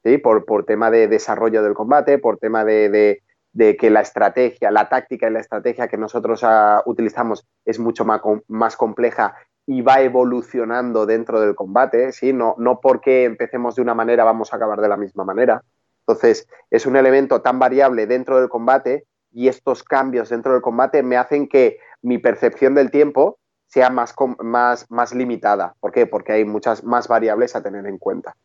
¿Sí? 0.03 0.17
Por, 0.17 0.45
por, 0.45 0.65
tema 0.65 0.89
de 0.89 1.09
desarrollo 1.09 1.61
del 1.61 1.73
combate, 1.73 2.17
por 2.17 2.37
tema 2.37 2.63
de, 2.63 3.21
que 3.53 3.89
la 3.89 4.01
estrategia, 4.01 4.71
la 4.71 4.87
táctica 4.87 5.27
y 5.27 5.31
la 5.31 5.41
estrategia 5.41 5.89
que 5.89 5.97
nosotros 5.97 6.41
ah, 6.43 6.81
utilizamos 6.85 7.45
es 7.65 7.77
mucho 7.79 8.05
más, 8.05 8.21
más 8.47 8.77
compleja 8.77 9.35
y 9.67 9.81
va 9.81 10.01
evolucionando 10.01 11.05
dentro 11.05 11.41
del 11.41 11.53
combate, 11.53 12.13
¿sí? 12.13 12.33
No, 12.33 12.55
no 12.57 12.79
porque 12.79 13.25
empecemos 13.25 13.75
de 13.75 13.81
una 13.81 13.93
manera 13.93 14.23
vamos 14.23 14.53
a 14.53 14.55
acabar 14.55 14.79
de 14.79 14.87
la 14.87 14.97
misma 14.97 15.25
manera. 15.25 15.61
Entonces, 16.07 16.47
es 16.71 16.85
un 16.85 16.95
elemento 16.95 17.41
tan 17.41 17.59
variable 17.59 18.07
dentro 18.07 18.39
del 18.39 18.49
combate 18.49 19.05
y 19.31 19.49
estos 19.49 19.83
cambios 19.83 20.29
dentro 20.29 20.53
del 20.53 20.61
combate 20.61 21.03
me 21.03 21.17
hacen 21.17 21.47
que 21.47 21.77
mi 22.01 22.17
percepción 22.17 22.73
del 22.73 22.89
tiempo 22.89 23.37
sea 23.71 23.89
más, 23.89 24.13
más, 24.43 24.85
más 24.89 25.13
limitada. 25.13 25.75
¿Por 25.79 25.93
qué? 25.93 26.05
Porque 26.05 26.33
hay 26.33 26.45
muchas 26.45 26.83
más 26.83 27.07
variables 27.07 27.55
a 27.55 27.63
tener 27.63 27.85
en 27.85 27.97
cuenta. 27.97 28.35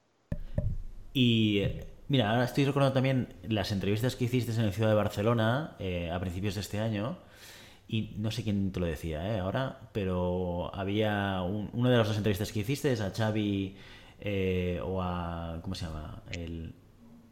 Y 1.12 1.64
mira, 2.06 2.30
ahora 2.30 2.44
estoy 2.44 2.64
recordando 2.64 2.94
también 2.94 3.34
las 3.42 3.72
entrevistas 3.72 4.14
que 4.14 4.26
hiciste 4.26 4.52
en 4.52 4.66
la 4.66 4.72
ciudad 4.72 4.90
de 4.90 4.94
Barcelona 4.94 5.74
eh, 5.80 6.12
a 6.12 6.20
principios 6.20 6.54
de 6.54 6.60
este 6.60 6.78
año. 6.78 7.18
Y 7.88 8.14
no 8.18 8.30
sé 8.30 8.44
quién 8.44 8.70
te 8.70 8.78
lo 8.78 8.86
decía 8.86 9.34
¿eh? 9.34 9.40
ahora, 9.40 9.80
pero 9.92 10.72
había 10.74 11.42
una 11.42 11.90
de 11.90 11.96
las 11.96 12.06
dos 12.06 12.16
entrevistas 12.16 12.52
que 12.52 12.60
hiciste 12.60 12.92
es 12.92 13.00
a 13.00 13.10
Xavi 13.10 13.76
eh, 14.20 14.80
o 14.84 15.02
a. 15.02 15.58
¿Cómo 15.62 15.74
se 15.74 15.86
llama? 15.86 16.22
El, 16.30 16.72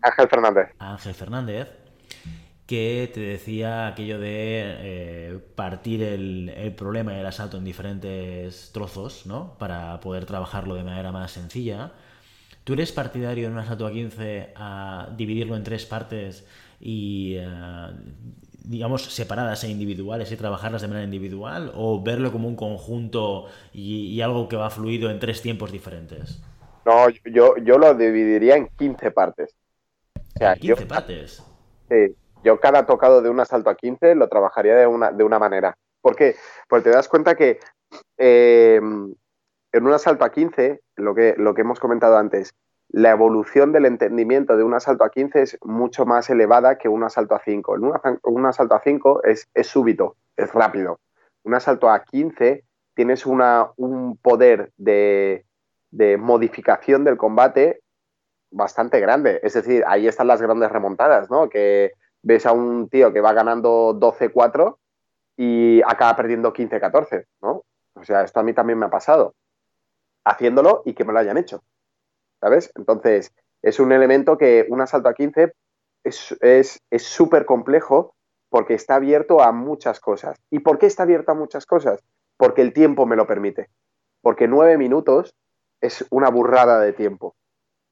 Ángel 0.00 0.28
Fernández. 0.28 0.68
Ángel 0.78 1.14
Fernández 1.14 1.68
que 2.66 3.10
te 3.12 3.20
decía 3.20 3.86
aquello 3.86 4.18
de 4.18 4.62
eh, 4.64 5.38
partir 5.54 6.02
el, 6.02 6.48
el, 6.48 6.74
problema 6.74 7.12
del 7.12 7.26
asalto 7.26 7.58
en 7.58 7.64
diferentes 7.64 8.70
trozos, 8.72 9.26
¿no? 9.26 9.56
Para 9.58 10.00
poder 10.00 10.24
trabajarlo 10.24 10.74
de 10.74 10.84
manera 10.84 11.12
más 11.12 11.32
sencilla. 11.32 11.92
¿Tú 12.64 12.72
eres 12.72 12.92
partidario 12.92 13.46
en 13.46 13.52
un 13.52 13.58
asalto 13.58 13.86
a 13.86 13.92
15 13.92 14.54
a 14.56 15.08
dividirlo 15.14 15.54
en 15.54 15.64
tres 15.64 15.84
partes 15.84 16.46
y, 16.80 17.34
eh, 17.36 17.46
digamos, 18.64 19.14
separadas 19.14 19.64
e 19.64 19.68
individuales 19.68 20.32
y 20.32 20.36
trabajarlas 20.36 20.80
de 20.80 20.88
manera 20.88 21.04
individual? 21.04 21.70
¿O 21.74 22.02
verlo 22.02 22.32
como 22.32 22.48
un 22.48 22.56
conjunto 22.56 23.48
y, 23.74 24.18
algo 24.22 24.48
que 24.48 24.56
va 24.56 24.70
fluido 24.70 25.10
en 25.10 25.20
tres 25.20 25.42
tiempos 25.42 25.70
diferentes? 25.72 26.42
No, 26.86 27.10
yo, 27.10 27.56
yo 27.58 27.76
lo 27.76 27.94
dividiría 27.94 28.56
en 28.56 28.68
15 28.78 29.10
partes. 29.10 29.54
O 30.16 30.38
sea, 30.38 30.56
15 30.56 30.86
partes. 30.86 31.44
Sí, 31.90 32.16
yo 32.44 32.60
cada 32.60 32.86
tocado 32.86 33.22
de 33.22 33.30
un 33.30 33.40
asalto 33.40 33.70
a 33.70 33.74
15 33.74 34.14
lo 34.14 34.28
trabajaría 34.28 34.76
de 34.76 34.86
una, 34.86 35.10
de 35.10 35.24
una 35.24 35.38
manera. 35.38 35.76
¿Por 36.00 36.14
qué? 36.14 36.36
Porque 36.68 36.84
te 36.84 36.90
das 36.90 37.08
cuenta 37.08 37.34
que 37.34 37.58
em, 38.18 39.14
en 39.72 39.86
un 39.86 39.92
asalto 39.92 40.24
a 40.24 40.30
15, 40.30 40.80
lo 40.96 41.14
que, 41.14 41.34
lo 41.38 41.54
que 41.54 41.62
hemos 41.62 41.80
comentado 41.80 42.18
antes, 42.18 42.54
la 42.90 43.10
evolución 43.10 43.72
del 43.72 43.86
entendimiento 43.86 44.56
de 44.56 44.62
un 44.62 44.74
asalto 44.74 45.04
a 45.04 45.10
15 45.10 45.42
es 45.42 45.58
mucho 45.62 46.04
más 46.04 46.28
elevada 46.30 46.76
que 46.76 46.88
un 46.88 47.02
asalto 47.02 47.34
a 47.34 47.40
5. 47.40 47.72
Un, 47.72 47.92
un 48.22 48.46
asalto 48.46 48.74
a 48.74 48.80
5 48.80 49.24
es, 49.24 49.48
es, 49.54 49.66
súbito, 49.66 50.16
es 50.36 50.52
rápido. 50.52 51.00
Un 51.42 51.54
asalto 51.54 51.90
a 51.90 52.04
15 52.04 52.62
tienes 52.94 53.26
una, 53.26 53.70
un 53.76 54.16
poder 54.18 54.70
de, 54.76 55.44
de 55.90 56.18
modificación 56.18 57.04
del 57.04 57.16
combate 57.16 57.80
bastante 58.50 59.00
grande. 59.00 59.40
Es 59.42 59.54
decir, 59.54 59.82
ahí 59.86 60.06
están 60.06 60.28
las 60.28 60.40
grandes 60.40 60.70
remontadas, 60.70 61.30
¿no? 61.30 61.48
Que 61.48 61.92
ves 62.24 62.46
a 62.46 62.52
un 62.52 62.88
tío 62.88 63.12
que 63.12 63.20
va 63.20 63.32
ganando 63.32 63.94
12-4 63.94 64.78
y 65.36 65.82
acaba 65.82 66.16
perdiendo 66.16 66.52
15-14, 66.52 67.26
¿no? 67.42 67.64
O 67.94 68.02
sea, 68.02 68.22
esto 68.22 68.40
a 68.40 68.42
mí 68.42 68.52
también 68.52 68.78
me 68.78 68.86
ha 68.86 68.90
pasado. 68.90 69.34
Haciéndolo 70.24 70.82
y 70.84 70.94
que 70.94 71.04
me 71.04 71.12
lo 71.12 71.18
hayan 71.18 71.36
hecho. 71.36 71.62
¿Sabes? 72.40 72.72
Entonces, 72.74 73.32
es 73.62 73.78
un 73.78 73.92
elemento 73.92 74.36
que 74.38 74.66
un 74.68 74.80
asalto 74.80 75.08
a 75.08 75.14
15 75.14 75.52
es 76.02 76.80
súper 76.98 77.46
complejo 77.46 78.14
porque 78.48 78.74
está 78.74 78.96
abierto 78.96 79.40
a 79.40 79.52
muchas 79.52 80.00
cosas. 80.00 80.38
¿Y 80.50 80.60
por 80.60 80.78
qué 80.78 80.86
está 80.86 81.02
abierto 81.02 81.32
a 81.32 81.34
muchas 81.34 81.66
cosas? 81.66 82.00
Porque 82.36 82.62
el 82.62 82.72
tiempo 82.72 83.06
me 83.06 83.16
lo 83.16 83.26
permite. 83.26 83.68
Porque 84.20 84.48
nueve 84.48 84.78
minutos 84.78 85.34
es 85.80 86.06
una 86.10 86.30
burrada 86.30 86.80
de 86.80 86.92
tiempo. 86.92 87.34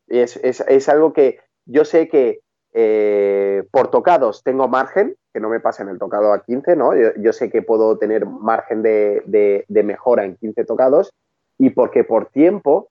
Y 0.07 0.19
es, 0.19 0.37
es 0.37 0.89
algo 0.89 1.13
que 1.13 1.41
yo 1.65 1.85
sé 1.85 2.09
que 2.09 2.42
eh, 2.75 3.65
por 3.71 3.91
tocados 3.91 4.43
tengo 4.43 4.67
margen, 4.69 5.17
que 5.33 5.41
no 5.41 5.49
me 5.49 5.61
pasa 5.61 5.83
en 5.83 5.91
el 5.91 5.99
tocado 5.99 6.33
a 6.33 6.43
15, 6.43 6.77
¿no? 6.77 6.93
Yo, 6.95 7.33
sé 7.33 7.51
que 7.51 7.63
puedo 7.63 7.99
tener 7.99 8.27
margen 8.27 8.83
de, 8.83 9.65
mejora 9.69 10.25
en 10.25 10.37
15 10.37 10.65
tocados 10.65 11.13
y 11.59 11.71
porque 11.71 12.05
por 12.05 12.27
tiempo, 12.27 12.89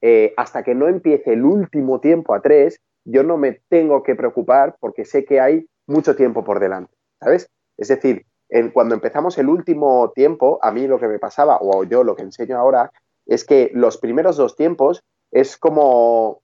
eh, 0.00 0.32
hasta 0.36 0.62
que 0.62 0.74
no 0.74 0.88
empiece 0.88 1.32
el 1.34 1.44
último 1.44 2.00
tiempo 2.00 2.34
a 2.34 2.40
3, 2.40 2.78
yo 3.04 3.22
no 3.22 3.36
me 3.36 3.60
tengo 3.68 4.02
que 4.02 4.14
preocupar 4.14 4.76
porque 4.80 5.04
sé 5.04 5.24
que 5.24 5.40
hay 5.40 5.66
mucho 5.86 6.16
tiempo 6.16 6.44
por 6.44 6.60
delante, 6.60 6.94
¿sabes? 7.20 7.48
Es 7.76 7.88
decir, 7.88 8.24
cuando 8.72 8.94
empezamos 8.94 9.36
el 9.38 9.48
último 9.48 10.10
tiempo, 10.14 10.58
a 10.62 10.72
mí 10.72 10.86
lo 10.86 10.98
que 10.98 11.08
me 11.08 11.18
pasaba, 11.18 11.58
o 11.60 11.84
yo 11.84 12.02
lo 12.02 12.16
que 12.16 12.22
enseño 12.22 12.58
ahora, 12.58 12.90
es 13.26 13.44
que 13.44 13.70
los 13.74 13.98
primeros 13.98 14.36
dos 14.36 14.56
tiempos 14.56 15.02
es 15.30 15.58
como 15.58 16.40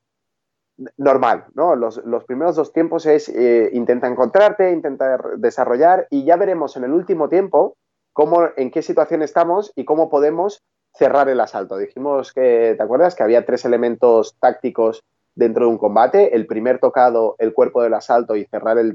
normal, 0.96 1.46
¿no? 1.54 1.76
Los, 1.76 2.00
primeros 2.26 2.56
dos 2.56 2.72
tiempos 2.72 3.06
es 3.06 3.28
eh, 3.28 3.70
intenta 3.72 4.08
encontrarte, 4.08 4.72
intenta 4.72 5.18
desarrollar 5.36 6.06
y 6.10 6.24
ya 6.24 6.36
veremos 6.36 6.76
en 6.76 6.84
el 6.84 6.92
último 6.92 7.28
tiempo 7.28 7.76
cómo, 8.12 8.48
en 8.56 8.70
qué 8.70 8.82
situación 8.82 9.22
estamos 9.22 9.72
y 9.76 9.84
cómo 9.84 10.08
podemos 10.08 10.62
cerrar 10.92 11.28
el 11.28 11.40
asalto. 11.40 11.76
Dijimos 11.76 12.32
que, 12.32 12.74
¿te 12.76 12.82
acuerdas? 12.82 13.14
Que 13.14 13.22
había 13.22 13.44
tres 13.44 13.64
elementos 13.64 14.36
tácticos 14.40 15.04
dentro 15.34 15.66
de 15.66 15.70
un 15.72 15.78
combate. 15.78 16.34
El 16.34 16.46
primer 16.46 16.78
tocado, 16.78 17.36
el 17.38 17.52
cuerpo 17.52 17.82
del 17.82 17.94
asalto 17.94 18.36
y 18.36 18.44
cerrar 18.46 18.78
el, 18.78 18.94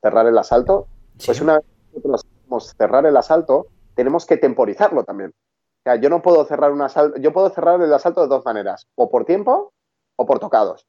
cerrar 0.00 0.26
el 0.26 0.38
asalto. 0.38 0.86
Pues 1.24 1.40
una 1.40 1.54
vez 1.54 1.64
que 1.92 2.08
nosotros 2.08 2.74
cerrar 2.76 3.06
el 3.06 3.16
asalto, 3.16 3.66
tenemos 3.94 4.26
que 4.26 4.36
temporizarlo 4.36 5.04
también. 5.04 5.30
O 5.30 5.82
sea, 5.84 5.96
yo 5.96 6.10
no 6.10 6.20
puedo 6.20 6.44
cerrar 6.44 6.72
un 6.72 6.82
asalto, 6.82 7.18
yo 7.18 7.32
puedo 7.32 7.48
cerrar 7.50 7.80
el 7.80 7.92
asalto 7.92 8.22
de 8.22 8.28
dos 8.28 8.44
maneras, 8.44 8.86
o 8.96 9.08
por 9.08 9.24
tiempo 9.24 9.72
o 10.16 10.26
por 10.26 10.38
tocados. 10.38 10.86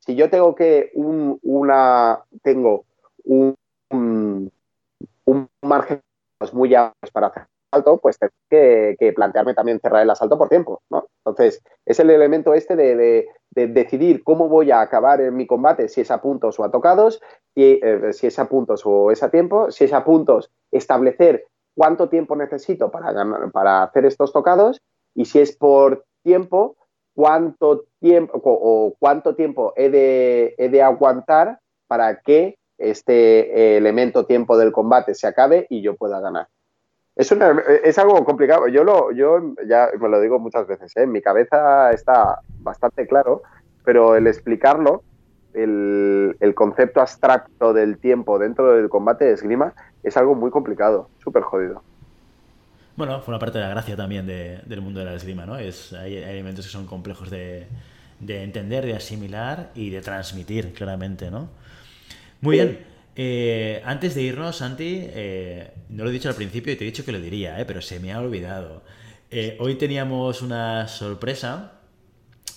Si 0.00 0.14
yo 0.14 0.28
tengo 0.28 0.54
que 0.54 0.90
un, 0.94 1.38
una 1.42 2.20
tengo 2.42 2.84
un, 3.24 3.54
un, 3.90 4.50
margen 5.62 6.02
muy 6.52 6.74
amplio 6.74 7.12
para 7.12 7.28
hacer 7.28 7.46
asalto, 7.70 7.98
pues 7.98 8.18
tengo 8.18 8.32
que, 8.50 9.12
plantearme 9.16 9.54
también 9.54 9.80
cerrar 9.80 10.02
el 10.02 10.10
asalto 10.10 10.36
por 10.36 10.48
tiempo, 10.48 10.82
¿no? 10.90 11.06
Entonces, 11.24 11.62
es 11.86 11.98
el 12.00 12.10
elemento 12.10 12.52
este 12.52 12.76
de, 12.76 13.26
decidir 13.50 14.24
cómo 14.24 14.48
voy 14.48 14.72
a 14.72 14.80
acabar 14.80 15.20
en 15.20 15.36
mi 15.36 15.46
combate, 15.46 15.88
si 15.88 16.00
es 16.00 16.10
a 16.10 16.20
puntos 16.20 16.58
o 16.58 16.64
a 16.64 16.70
tocados, 16.70 17.22
y, 17.54 17.80
eh, 17.82 18.12
si 18.12 18.26
es 18.26 18.38
a 18.38 18.48
puntos 18.48 18.82
o 18.84 19.10
es 19.10 19.22
a 19.22 19.30
tiempo, 19.30 19.70
si 19.70 19.84
es 19.84 19.92
a 19.92 20.04
puntos, 20.04 20.50
establecer 20.70 21.46
cuánto 21.74 22.08
tiempo 22.08 22.36
necesito 22.36 22.90
para, 22.90 23.12
para 23.52 23.84
hacer 23.84 24.04
estos 24.04 24.32
tocados, 24.32 24.82
y 25.14 25.24
si 25.24 25.38
es 25.38 25.56
por 25.56 26.04
tiempo, 26.22 26.76
cuánto 27.14 27.84
tiempo 28.00 28.40
o 28.44 28.94
cuánto 28.98 29.34
tiempo 29.34 29.72
he 29.76 29.88
de, 29.88 30.54
he 30.58 30.68
de 30.68 30.82
aguantar 30.82 31.60
para 31.86 32.20
que 32.20 32.56
este 32.78 33.76
elemento 33.76 34.26
tiempo 34.26 34.58
del 34.58 34.72
combate 34.72 35.14
se 35.14 35.26
acabe 35.26 35.66
y 35.70 35.80
yo 35.80 35.96
pueda 35.96 36.20
ganar. 36.20 36.48
Es, 37.16 37.30
es 37.84 37.98
algo 37.98 38.24
complicado. 38.24 38.66
Yo, 38.66 38.82
lo, 38.82 39.12
yo 39.12 39.54
ya 39.66 39.88
me 40.00 40.08
lo 40.08 40.20
digo 40.20 40.38
muchas 40.38 40.66
veces, 40.66 40.96
¿eh? 40.96 41.02
en 41.02 41.12
mi 41.12 41.22
cabeza 41.22 41.92
está 41.92 42.40
bastante 42.60 43.06
claro, 43.06 43.42
pero 43.84 44.16
el 44.16 44.26
explicarlo, 44.26 45.02
el, 45.52 46.36
el, 46.40 46.54
concepto 46.54 47.00
abstracto 47.00 47.72
del 47.72 47.98
tiempo 47.98 48.40
dentro 48.40 48.72
del 48.72 48.88
combate 48.88 49.26
de 49.26 49.32
esgrima, 49.34 49.74
es 50.02 50.16
algo 50.16 50.34
muy 50.34 50.50
complicado, 50.50 51.08
súper 51.18 51.44
jodido. 51.44 51.82
Bueno, 52.96 53.20
fue 53.20 53.32
una 53.32 53.40
parte 53.40 53.58
de 53.58 53.64
la 53.64 53.70
gracia 53.70 53.96
también 53.96 54.26
del 54.26 54.80
mundo 54.80 55.00
de 55.00 55.06
la 55.06 55.14
esgrima, 55.14 55.44
¿no? 55.44 55.58
Es, 55.58 55.92
hay, 55.92 56.16
elementos 56.16 56.64
que 56.64 56.70
son 56.70 56.86
complejos 56.86 57.28
de, 57.28 57.66
entender, 58.20 58.86
de 58.86 58.94
asimilar 58.94 59.72
y 59.74 59.90
de 59.90 60.00
transmitir 60.00 60.72
claramente, 60.72 61.30
¿no? 61.30 61.50
Muy 62.40 62.56
bien. 62.56 62.94
Eh, 63.16 63.82
antes 63.84 64.14
de 64.14 64.22
irnos, 64.22 64.56
Santi, 64.56 65.00
eh, 65.00 65.72
no 65.88 66.04
lo 66.04 66.10
he 66.10 66.12
dicho 66.12 66.28
al 66.28 66.34
principio 66.36 66.72
y 66.72 66.76
te 66.76 66.84
he 66.84 66.86
dicho 66.86 67.04
que 67.04 67.12
lo 67.12 67.20
diría, 67.20 67.60
eh, 67.60 67.64
pero 67.64 67.82
se 67.82 67.98
me 67.98 68.12
ha 68.12 68.20
olvidado. 68.20 68.82
hoy 69.58 69.74
teníamos 69.74 70.42
una 70.42 70.86
sorpresa 70.86 71.72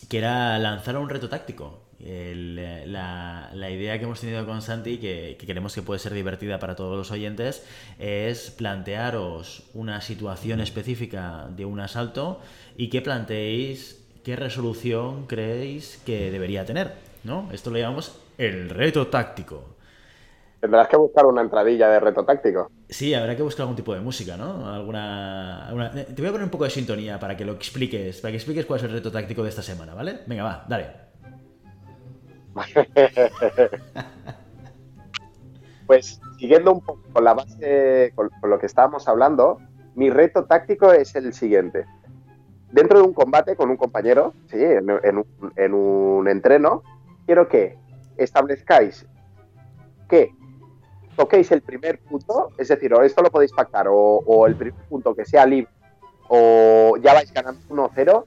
que 0.10 0.20
era 0.20 0.58
lanzar 0.60 0.98
un 0.98 1.10
reto 1.10 1.30
táctico. 1.30 1.87
La, 2.00 3.70
idea 3.70 3.98
que 3.98 4.06
hemos 4.06 4.22
tenido 4.22 4.46
con 4.46 4.62
Santi, 4.62 4.98
que, 4.98 5.36
que, 5.40 5.46
queremos 5.46 5.74
que 5.74 5.82
puede 5.82 6.00
ser 6.00 6.14
divertida 6.14 6.60
para 6.60 6.76
todos 6.76 6.98
los 6.98 7.12
oyentes, 7.12 7.66
es 8.00 8.52
plantearos 8.52 9.64
una 9.74 10.02
situación 10.02 10.62
específica 10.62 11.48
de 11.56 11.66
un 11.66 11.80
asalto 11.80 12.40
y 12.78 12.90
que 12.90 13.02
planteéis 13.02 14.04
qué 14.24 14.36
resolución 14.36 15.26
creéis 15.26 16.02
que 16.06 16.32
debería 16.32 16.66
tener. 16.66 17.08
¿no? 17.28 17.50
Esto 17.52 17.70
lo 17.70 17.78
llamamos 17.78 18.20
el 18.38 18.70
reto 18.70 19.08
táctico. 19.08 19.64
Tendrás 20.60 20.88
que 20.88 20.98
buscar 20.98 21.26
una 21.26 21.42
entradilla 21.42 21.88
de 21.90 22.00
reto 22.00 22.26
táctico. 22.26 22.72
Sí, 22.90 23.14
habrá 23.14 23.36
que 23.36 23.44
buscar 23.44 23.64
algún 23.64 23.76
tipo 23.76 23.94
de 23.94 24.00
música, 24.00 24.36
¿no? 24.38 24.68
Alguna, 24.74 25.70
Te 25.94 26.20
voy 26.20 26.28
a 26.28 26.32
poner 26.32 26.46
un 26.46 26.50
poco 26.50 26.64
de 26.64 26.72
sintonía 26.72 27.20
para 27.20 27.38
que 27.38 27.46
lo 27.46 27.54
expliques, 27.54 28.22
para 28.22 28.32
que 28.32 28.38
expliques 28.38 28.66
cuál 28.66 28.80
es 28.80 28.86
el 28.86 28.92
reto 28.92 29.12
táctico 29.12 29.44
de 29.44 29.50
esta 29.50 29.62
semana, 29.62 29.94
¿vale? 29.94 30.22
Venga, 30.26 30.44
va, 30.44 30.66
dale. 30.68 31.07
pues 35.88 36.20
siguiendo 36.38 36.74
un 36.74 36.82
poco 36.82 37.02
con 37.14 37.24
la 37.24 37.34
base, 37.34 38.12
con, 38.16 38.30
lo 38.44 38.60
que 38.60 38.66
estábamos 38.66 39.08
hablando, 39.08 39.60
mi 39.96 40.10
reto 40.10 40.46
táctico 40.46 40.92
es 40.92 41.16
el 41.16 41.34
siguiente. 41.34 41.86
Dentro 42.72 43.00
de 43.00 43.06
un 43.06 43.14
combate 43.14 43.56
con 43.56 43.70
un 43.70 43.78
compañero, 43.78 44.34
sí, 44.48 44.58
en 44.60 45.74
un 45.74 46.28
entreno, 46.28 46.84
quiero 47.26 47.48
que 47.48 47.78
establezcáis 48.18 49.06
que 50.10 50.34
toquéis 51.16 51.52
el 51.52 51.62
primer 51.62 52.00
punto, 52.00 52.52
es 52.58 52.68
decir, 52.68 52.94
o 52.94 53.02
esto 53.02 53.22
lo 53.22 53.32
podéis 53.32 53.52
pactar, 53.52 53.88
o, 53.90 54.48
el 54.48 54.56
primer 54.56 54.80
punto 54.88 55.16
que 55.16 55.26
sea 55.26 55.46
libre, 55.46 55.72
o 56.30 56.96
ya 57.02 57.14
vais 57.14 57.32
ganando 57.34 57.60
1-0, 57.70 58.26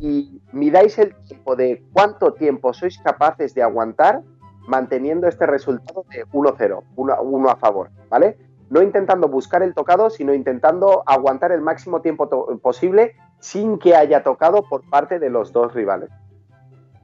y 0.00 0.40
midáis 0.52 0.98
el 0.98 1.14
tiempo 1.24 1.56
de 1.56 1.84
cuánto 1.92 2.32
tiempo 2.32 2.72
sois 2.72 2.98
capaces 2.98 3.54
de 3.54 3.62
aguantar 3.62 4.22
manteniendo 4.66 5.26
este 5.26 5.46
resultado 5.46 6.04
de 6.10 6.26
1-0, 6.26 6.82
1 6.94 7.50
a 7.50 7.56
favor, 7.56 7.90
¿vale? 8.10 8.38
No 8.70 8.82
intentando 8.82 9.28
buscar 9.28 9.62
el 9.62 9.74
tocado, 9.74 10.10
sino 10.10 10.34
intentando 10.34 11.02
aguantar 11.06 11.52
el 11.52 11.62
máximo 11.62 12.02
tiempo 12.02 12.28
posible 12.60 13.16
sin 13.38 13.78
que 13.78 13.96
haya 13.96 14.22
tocado 14.22 14.62
por 14.68 14.88
parte 14.90 15.18
de 15.18 15.30
los 15.30 15.52
dos 15.52 15.72
rivales. 15.72 16.10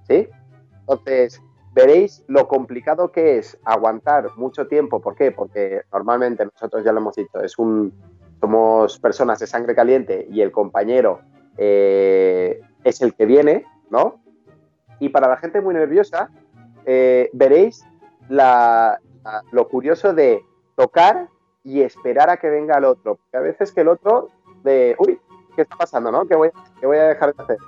¿Sí? 0.06 0.28
Entonces, 0.80 1.40
veréis 1.72 2.22
lo 2.28 2.46
complicado 2.48 3.10
que 3.10 3.38
es 3.38 3.58
aguantar 3.64 4.36
mucho 4.36 4.66
tiempo. 4.66 5.00
¿Por 5.00 5.14
qué? 5.14 5.32
Porque 5.32 5.82
normalmente 5.90 6.44
nosotros 6.44 6.84
ya 6.84 6.92
lo 6.92 7.00
hemos 7.00 7.16
dicho, 7.16 7.40
es 7.40 7.58
un, 7.58 7.94
somos 8.40 8.98
personas 8.98 9.38
de 9.38 9.46
sangre 9.46 9.74
caliente 9.74 10.26
y 10.30 10.42
el 10.42 10.52
compañero 10.52 11.20
eh, 11.56 12.60
es 12.84 13.00
el 13.02 13.14
que 13.14 13.26
viene, 13.26 13.66
¿no? 13.90 14.20
Y 15.00 15.08
para 15.08 15.28
la 15.28 15.36
gente 15.36 15.60
muy 15.60 15.74
nerviosa, 15.74 16.30
eh, 16.86 17.30
veréis 17.32 17.84
lo 18.28 19.68
curioso 19.68 20.12
de 20.14 20.42
tocar 20.76 21.28
y 21.62 21.80
esperar 21.80 22.30
a 22.30 22.36
que 22.36 22.48
venga 22.48 22.78
el 22.78 22.84
otro. 22.84 23.16
Porque 23.16 23.36
a 23.36 23.40
veces 23.40 23.72
que 23.72 23.80
el 23.80 23.88
otro 23.88 24.28
de, 24.62 24.94
uy, 24.98 25.18
¿qué 25.56 25.62
está 25.62 25.76
pasando, 25.76 26.12
no? 26.12 26.26
¿Qué 26.26 26.36
voy, 26.36 26.50
a 26.98 27.04
dejar 27.04 27.34
de 27.34 27.42
hacer? 27.42 27.58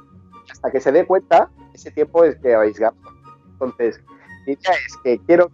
Hasta 0.51 0.71
que 0.71 0.81
se 0.81 0.93
dé 0.93 1.07
cuenta, 1.07 1.51
ese 1.75 1.91
tiempo 1.91 2.25
es 2.25 2.37
que 2.37 2.55
habéis 2.55 2.79
gastado. 2.79 3.15
Entonces, 3.53 4.01
mi 4.47 4.53
idea 4.53 4.73
es 4.87 4.97
que 5.03 5.19
quiero 5.27 5.51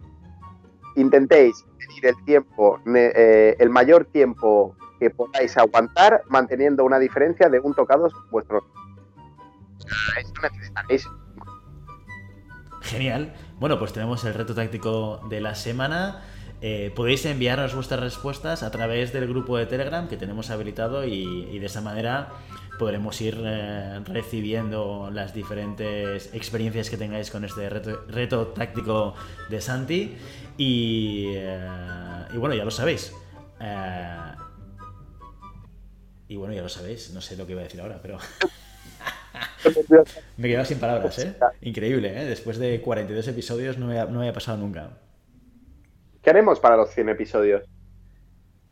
intentéis 0.95 1.65
medir 1.79 2.05
el 2.05 2.25
tiempo, 2.25 2.79
eh, 2.85 3.55
el 3.57 3.69
mayor 3.69 4.05
tiempo 4.05 4.75
que 4.99 5.09
podáis 5.09 5.57
aguantar, 5.57 6.23
manteniendo 6.29 6.83
una 6.85 6.99
diferencia 6.99 7.49
de 7.49 7.59
un 7.59 7.73
tocado 7.73 8.09
vuestro. 9.83 10.19
Esto 10.19 10.41
necesitaréis. 10.41 11.07
Genial. 12.81 13.33
Bueno, 13.59 13.79
pues 13.79 13.93
tenemos 13.93 14.23
el 14.25 14.33
reto 14.33 14.53
táctico 14.53 15.21
de 15.29 15.41
la 15.41 15.55
semana. 15.55 16.21
Eh, 16.61 16.91
podéis 16.95 17.25
enviarnos 17.25 17.75
vuestras 17.75 17.99
respuestas 17.99 18.63
a 18.63 18.71
través 18.71 19.11
del 19.11 19.27
grupo 19.27 19.57
de 19.57 19.65
Telegram 19.65 20.07
que 20.07 20.15
tenemos 20.15 20.49
habilitado 20.49 21.03
y 21.05 21.59
de 21.59 21.65
esa 21.65 21.81
manera 21.81 22.29
podremos 22.77 23.19
ir 23.21 23.41
eh, 23.43 23.99
recibiendo 24.05 25.09
las 25.11 25.33
diferentes 25.33 26.33
experiencias 26.33 26.89
que 26.89 26.97
tengáis 26.97 27.31
con 27.31 27.45
este 27.45 27.69
reto, 27.69 28.47
táctico 28.47 29.15
de 29.49 29.61
Santi. 29.61 30.15
Y, 30.57 31.27
eh, 31.35 32.25
y, 32.33 32.37
bueno, 32.37 32.55
ya 32.55 32.65
lo 32.65 32.71
sabéis. 32.71 33.13
Y 36.27 36.35
bueno, 36.35 36.53
ya 36.53 36.61
lo 36.61 36.69
sabéis. 36.69 37.11
No 37.11 37.21
sé 37.21 37.37
lo 37.37 37.45
que 37.45 37.53
iba 37.53 37.61
a 37.61 37.65
decir 37.65 37.81
ahora, 37.81 37.99
pero... 38.01 38.17
me 40.37 40.47
he 40.47 40.51
quedado 40.51 40.65
sin 40.65 40.79
palabras, 40.79 41.19
¿eh? 41.19 41.35
Increíble, 41.61 42.21
¿eh? 42.21 42.25
Después 42.25 42.57
de 42.57 42.81
42 42.81 43.27
episodios 43.27 43.77
no 43.77 43.87
me, 43.87 43.95
no 43.95 44.11
me 44.11 44.17
había 44.19 44.33
pasado 44.33 44.57
nunca. 44.57 44.89
¿Qué 46.21 46.29
haremos 46.29 46.59
para 46.59 46.77
los 46.77 46.89
100 46.91 47.09
episodios? 47.09 47.63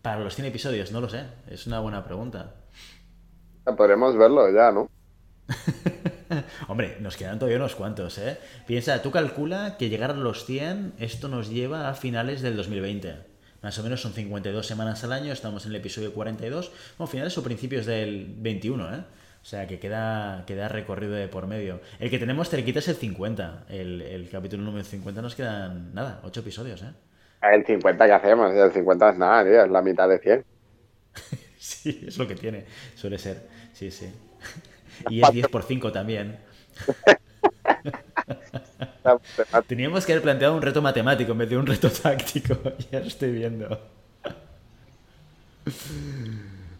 Para 0.01 0.19
los 0.19 0.35
100 0.35 0.47
episodios, 0.47 0.91
no 0.91 1.01
lo 1.01 1.09
sé. 1.09 1.25
Es 1.49 1.67
una 1.67 1.79
buena 1.79 2.03
pregunta. 2.03 2.55
Podremos 3.77 4.17
verlo 4.17 4.51
ya, 4.51 4.71
¿no? 4.71 4.89
Hombre, 6.67 6.97
nos 6.99 7.17
quedan 7.17 7.39
todavía 7.39 7.57
unos 7.57 7.75
cuantos, 7.75 8.17
¿eh? 8.17 8.37
Piensa, 8.65 9.01
tú 9.01 9.11
calcula 9.11 9.77
que 9.77 9.89
llegar 9.89 10.11
a 10.11 10.15
los 10.15 10.45
100, 10.45 10.93
esto 10.99 11.27
nos 11.27 11.49
lleva 11.49 11.89
a 11.89 11.93
finales 11.93 12.41
del 12.41 12.55
2020. 12.55 13.31
Más 13.61 13.77
o 13.77 13.83
menos 13.83 14.01
son 14.01 14.13
52 14.13 14.65
semanas 14.65 15.03
al 15.03 15.11
año, 15.11 15.31
estamos 15.31 15.65
en 15.65 15.71
el 15.71 15.77
episodio 15.77 16.13
42, 16.13 16.71
bueno, 16.97 17.11
finales 17.11 17.37
o 17.37 17.43
principios 17.43 17.85
del 17.85 18.33
21, 18.37 18.95
¿eh? 18.95 19.03
O 19.41 19.45
sea 19.45 19.67
que 19.67 19.79
queda, 19.79 20.43
queda 20.45 20.67
recorrido 20.69 21.13
de 21.13 21.27
por 21.27 21.47
medio. 21.47 21.81
El 21.99 22.09
que 22.09 22.19
tenemos 22.19 22.49
cerquita 22.49 22.79
es 22.79 22.87
el 22.87 22.95
50. 22.95 23.65
El, 23.69 24.01
el 24.01 24.29
capítulo 24.29 24.63
número 24.63 24.83
50 24.83 25.21
nos 25.21 25.35
quedan, 25.35 25.93
nada, 25.93 26.19
8 26.23 26.41
episodios, 26.41 26.81
¿eh? 26.83 26.93
El 27.41 27.65
50 27.65 28.05
que 28.05 28.11
hacemos, 28.13 28.53
el 28.53 28.71
50 28.71 29.09
es 29.11 29.17
nada, 29.17 29.43
tío, 29.43 29.63
es 29.63 29.71
la 29.71 29.81
mitad 29.81 30.07
de 30.09 30.19
100. 30.19 30.45
Sí, 31.57 32.05
es 32.07 32.17
lo 32.17 32.27
que 32.27 32.35
tiene, 32.35 32.65
suele 32.95 33.17
ser. 33.19 33.47
Sí, 33.73 33.91
sí. 33.91 34.11
Y 35.09 35.21
es 35.23 35.31
10 35.31 35.47
por 35.47 35.63
5 35.63 35.91
también. 35.91 36.39
Teníamos 39.67 40.05
que 40.05 40.13
haber 40.13 40.23
planteado 40.23 40.55
un 40.55 40.61
reto 40.61 40.81
matemático 40.81 41.31
en 41.31 41.37
vez 41.39 41.49
de 41.49 41.57
un 41.57 41.65
reto 41.65 41.89
táctico. 41.89 42.57
Ya 42.91 42.99
lo 42.99 43.07
estoy 43.07 43.31
viendo. 43.31 43.79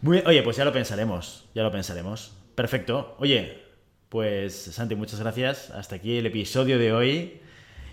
Muy, 0.02 0.24
oye, 0.26 0.42
pues 0.44 0.58
ya 0.58 0.66
lo 0.66 0.74
pensaremos. 0.74 1.46
Ya 1.54 1.64
lo 1.64 1.72
pensaremos. 1.72 2.34
Perfecto. 2.56 3.16
Oye, 3.20 3.60
pues 4.10 4.54
Santi, 4.54 4.96
muchas 4.96 5.20
gracias. 5.20 5.72
Hasta 5.72 5.96
aquí 5.96 6.18
el 6.18 6.26
episodio 6.26 6.78
de 6.78 6.94
hoy. 6.94 7.42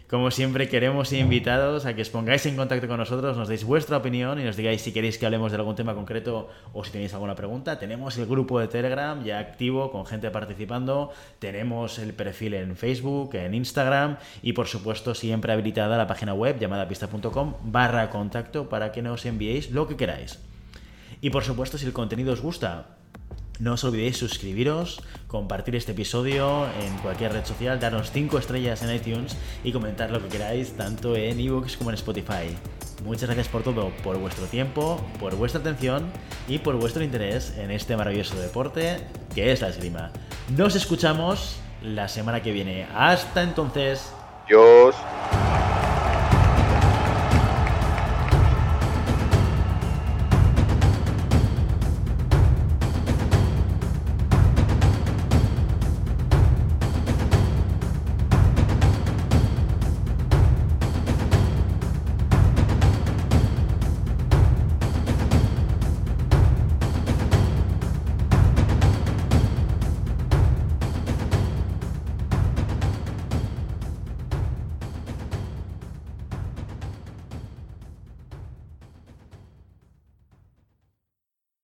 Como 0.08 0.30
siempre, 0.30 0.70
queremos 0.70 1.12
invitados 1.12 1.84
a 1.84 1.94
que 1.94 2.00
os 2.00 2.08
pongáis 2.08 2.46
en 2.46 2.56
contacto 2.56 2.88
con 2.88 2.96
nosotros, 2.96 3.36
nos 3.36 3.46
deis 3.46 3.62
vuestra 3.62 3.98
opinión 3.98 4.40
y 4.40 4.42
nos 4.42 4.56
digáis 4.56 4.80
si 4.80 4.90
queréis 4.90 5.18
que 5.18 5.26
hablemos 5.26 5.52
de 5.52 5.58
algún 5.58 5.76
tema 5.76 5.94
concreto 5.94 6.48
o 6.72 6.82
si 6.82 6.90
tenéis 6.90 7.12
alguna 7.12 7.34
pregunta. 7.34 7.78
Tenemos 7.78 8.16
el 8.16 8.24
grupo 8.24 8.58
de 8.58 8.68
Telegram 8.68 9.22
ya 9.22 9.38
activo 9.38 9.92
con 9.92 10.06
gente 10.06 10.30
participando. 10.30 11.12
Tenemos 11.38 11.98
el 11.98 12.14
perfil 12.14 12.54
en 12.54 12.74
Facebook, 12.74 13.34
en 13.34 13.52
Instagram 13.52 14.16
y 14.40 14.54
por 14.54 14.66
supuesto 14.66 15.14
siempre 15.14 15.52
habilitada 15.52 15.98
la 15.98 16.06
página 16.06 16.32
web 16.32 16.58
llamada 16.58 16.88
pista.com 16.88 17.56
barra 17.64 18.08
contacto 18.08 18.70
para 18.70 18.92
que 18.92 19.02
nos 19.02 19.26
enviéis 19.26 19.70
lo 19.72 19.86
que 19.86 19.96
queráis. 19.96 20.38
Y 21.20 21.28
por 21.28 21.44
supuesto, 21.44 21.76
si 21.76 21.84
el 21.84 21.92
contenido 21.92 22.32
os 22.32 22.40
gusta, 22.40 22.97
no 23.58 23.74
os 23.74 23.84
olvidéis 23.84 24.16
suscribiros, 24.16 25.02
compartir 25.26 25.76
este 25.76 25.92
episodio 25.92 26.66
en 26.80 26.96
cualquier 26.98 27.32
red 27.32 27.44
social, 27.44 27.80
darnos 27.80 28.10
5 28.10 28.38
estrellas 28.38 28.82
en 28.82 28.94
iTunes 28.94 29.36
y 29.64 29.72
comentar 29.72 30.10
lo 30.10 30.22
que 30.22 30.28
queráis 30.28 30.76
tanto 30.76 31.16
en 31.16 31.40
ebooks 31.40 31.76
como 31.76 31.90
en 31.90 31.94
Spotify. 31.94 32.56
Muchas 33.04 33.24
gracias 33.24 33.48
por 33.48 33.62
todo, 33.62 33.90
por 34.02 34.18
vuestro 34.18 34.46
tiempo, 34.46 35.00
por 35.20 35.34
vuestra 35.36 35.60
atención 35.60 36.10
y 36.48 36.58
por 36.58 36.76
vuestro 36.76 37.02
interés 37.02 37.56
en 37.56 37.70
este 37.70 37.96
maravilloso 37.96 38.36
deporte 38.40 38.98
que 39.34 39.52
es 39.52 39.60
la 39.60 39.68
esgrima. 39.68 40.10
Nos 40.56 40.74
escuchamos 40.74 41.60
la 41.82 42.08
semana 42.08 42.42
que 42.42 42.52
viene. 42.52 42.86
Hasta 42.94 43.42
entonces. 43.42 44.12
Adiós. 44.46 44.94